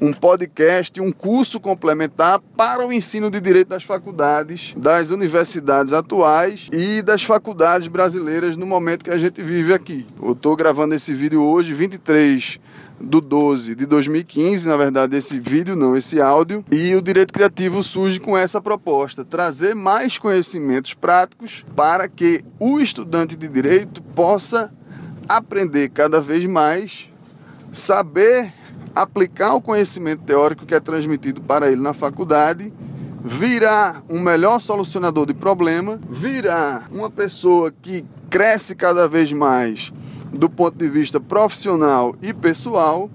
um 0.01 0.13
podcast, 0.13 1.01
um 1.01 1.11
curso 1.11 1.59
complementar 1.59 2.39
para 2.55 2.85
o 2.85 2.91
ensino 2.91 3.29
de 3.29 3.39
direito 3.39 3.69
das 3.69 3.83
faculdades, 3.83 4.73
das 4.77 5.09
universidades 5.09 5.93
atuais 5.93 6.67
e 6.71 7.01
das 7.01 7.23
faculdades 7.23 7.87
brasileiras 7.87 8.55
no 8.55 8.65
momento 8.65 9.03
que 9.03 9.11
a 9.11 9.17
gente 9.17 9.41
vive 9.43 9.73
aqui. 9.73 10.05
Eu 10.21 10.33
estou 10.33 10.55
gravando 10.55 10.95
esse 10.95 11.13
vídeo 11.13 11.41
hoje, 11.41 11.73
23 11.73 12.59
do 12.99 13.21
12 13.21 13.75
de 13.75 13.85
2015, 13.85 14.67
na 14.67 14.75
verdade, 14.75 15.15
esse 15.15 15.39
vídeo 15.39 15.75
não, 15.75 15.95
esse 15.95 16.19
áudio, 16.19 16.65
e 16.71 16.95
o 16.95 17.01
direito 17.01 17.33
criativo 17.33 17.83
surge 17.83 18.19
com 18.19 18.37
essa 18.37 18.59
proposta: 18.61 19.23
trazer 19.23 19.75
mais 19.75 20.17
conhecimentos 20.17 20.93
práticos 20.93 21.63
para 21.75 22.07
que 22.07 22.41
o 22.59 22.79
estudante 22.79 23.35
de 23.35 23.47
direito 23.47 24.01
possa 24.01 24.73
aprender 25.27 25.89
cada 25.89 26.19
vez 26.19 26.45
mais, 26.45 27.09
saber 27.71 28.51
aplicar 29.01 29.53
o 29.53 29.61
conhecimento 29.61 30.23
teórico 30.23 30.65
que 30.65 30.75
é 30.75 30.79
transmitido 30.79 31.41
para 31.41 31.71
ele 31.71 31.81
na 31.81 31.93
faculdade, 31.93 32.73
virar 33.23 34.03
um 34.09 34.19
melhor 34.19 34.59
solucionador 34.59 35.25
de 35.25 35.33
problema, 35.33 35.99
virar 36.09 36.87
uma 36.91 37.09
pessoa 37.09 37.71
que 37.71 38.05
cresce 38.29 38.75
cada 38.75 39.07
vez 39.07 39.31
mais 39.31 39.91
do 40.31 40.49
ponto 40.49 40.77
de 40.77 40.89
vista 40.89 41.19
profissional 41.19 42.15
e 42.21 42.33
pessoal, 42.33 43.09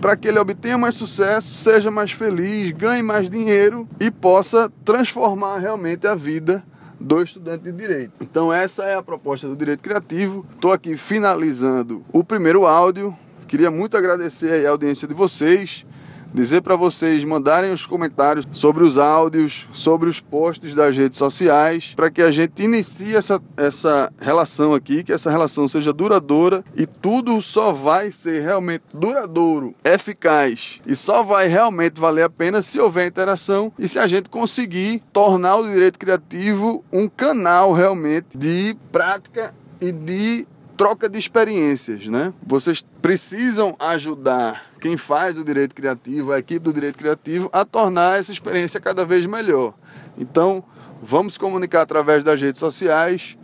para 0.00 0.16
que 0.16 0.28
ele 0.28 0.38
obtenha 0.38 0.76
mais 0.76 0.94
sucesso, 0.96 1.54
seja 1.54 1.90
mais 1.90 2.10
feliz, 2.12 2.70
ganhe 2.72 3.02
mais 3.02 3.30
dinheiro 3.30 3.88
e 4.00 4.10
possa 4.10 4.70
transformar 4.84 5.58
realmente 5.58 6.06
a 6.06 6.14
vida 6.14 6.64
do 6.98 7.22
estudante 7.22 7.64
de 7.64 7.72
direito. 7.72 8.12
Então 8.20 8.52
essa 8.52 8.84
é 8.84 8.94
a 8.94 9.02
proposta 9.02 9.48
do 9.48 9.56
direito 9.56 9.80
criativo. 9.80 10.46
Estou 10.54 10.72
aqui 10.72 10.96
finalizando 10.96 12.04
o 12.12 12.24
primeiro 12.24 12.66
áudio. 12.66 13.16
Queria 13.52 13.70
muito 13.70 13.98
agradecer 13.98 14.64
a 14.64 14.70
audiência 14.70 15.06
de 15.06 15.12
vocês 15.12 15.84
dizer 16.32 16.62
para 16.62 16.74
vocês 16.74 17.22
mandarem 17.22 17.70
os 17.70 17.84
comentários 17.84 18.48
sobre 18.50 18.82
os 18.82 18.96
áudios, 18.96 19.68
sobre 19.74 20.08
os 20.08 20.20
posts 20.20 20.74
das 20.74 20.96
redes 20.96 21.18
sociais, 21.18 21.92
para 21.94 22.10
que 22.10 22.22
a 22.22 22.30
gente 22.30 22.62
inicie 22.62 23.14
essa, 23.14 23.38
essa 23.54 24.10
relação 24.18 24.72
aqui, 24.72 25.04
que 25.04 25.12
essa 25.12 25.30
relação 25.30 25.68
seja 25.68 25.92
duradoura 25.92 26.64
e 26.74 26.86
tudo 26.86 27.42
só 27.42 27.74
vai 27.74 28.10
ser 28.10 28.40
realmente 28.40 28.84
duradouro, 28.94 29.74
eficaz 29.84 30.80
e 30.86 30.96
só 30.96 31.22
vai 31.22 31.46
realmente 31.46 32.00
valer 32.00 32.22
a 32.22 32.30
pena 32.30 32.62
se 32.62 32.80
houver 32.80 33.06
interação 33.06 33.70
e 33.78 33.86
se 33.86 33.98
a 33.98 34.06
gente 34.06 34.30
conseguir 34.30 35.02
tornar 35.12 35.56
o 35.56 35.70
direito 35.70 35.98
criativo 35.98 36.82
um 36.90 37.06
canal 37.06 37.74
realmente 37.74 38.38
de 38.38 38.74
prática 38.90 39.54
e 39.78 39.92
de 39.92 40.46
troca 40.76 41.08
de 41.08 41.18
experiências, 41.18 42.06
né? 42.06 42.32
Vocês 42.46 42.84
precisam 43.00 43.76
ajudar 43.78 44.66
quem 44.80 44.96
faz 44.96 45.38
o 45.38 45.44
direito 45.44 45.74
criativo, 45.74 46.32
a 46.32 46.38
equipe 46.38 46.60
do 46.60 46.72
direito 46.72 46.98
criativo, 46.98 47.48
a 47.52 47.64
tornar 47.64 48.18
essa 48.18 48.32
experiência 48.32 48.80
cada 48.80 49.04
vez 49.04 49.26
melhor. 49.26 49.74
Então, 50.18 50.64
vamos 51.02 51.38
comunicar 51.38 51.82
através 51.82 52.24
das 52.24 52.40
redes 52.40 52.58
sociais, 52.58 53.36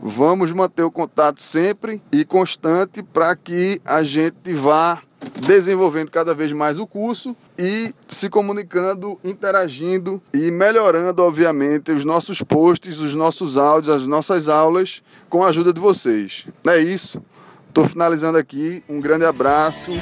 vamos 0.00 0.52
manter 0.52 0.82
o 0.82 0.90
contato 0.90 1.40
sempre 1.40 2.02
e 2.12 2.24
constante 2.24 3.02
para 3.02 3.34
que 3.34 3.80
a 3.84 4.02
gente 4.02 4.52
vá 4.54 5.02
desenvolvendo 5.46 6.10
cada 6.10 6.34
vez 6.34 6.52
mais 6.52 6.78
o 6.78 6.86
curso 6.86 7.36
e 7.58 7.92
se 8.08 8.28
comunicando, 8.28 9.18
interagindo 9.24 10.22
e 10.32 10.50
melhorando, 10.50 11.22
obviamente, 11.22 11.92
os 11.92 12.04
nossos 12.04 12.42
posts, 12.42 13.00
os 13.00 13.14
nossos 13.14 13.56
áudios, 13.58 13.94
as 13.94 14.06
nossas 14.06 14.48
aulas 14.48 15.02
com 15.28 15.44
a 15.44 15.48
ajuda 15.48 15.72
de 15.72 15.80
vocês. 15.80 16.46
É 16.66 16.78
isso. 16.78 17.22
Estou 17.68 17.86
finalizando 17.86 18.38
aqui. 18.38 18.82
Um 18.88 19.00
grande 19.00 19.24
abraço. 19.24 19.92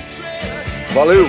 Valeu! 0.92 1.26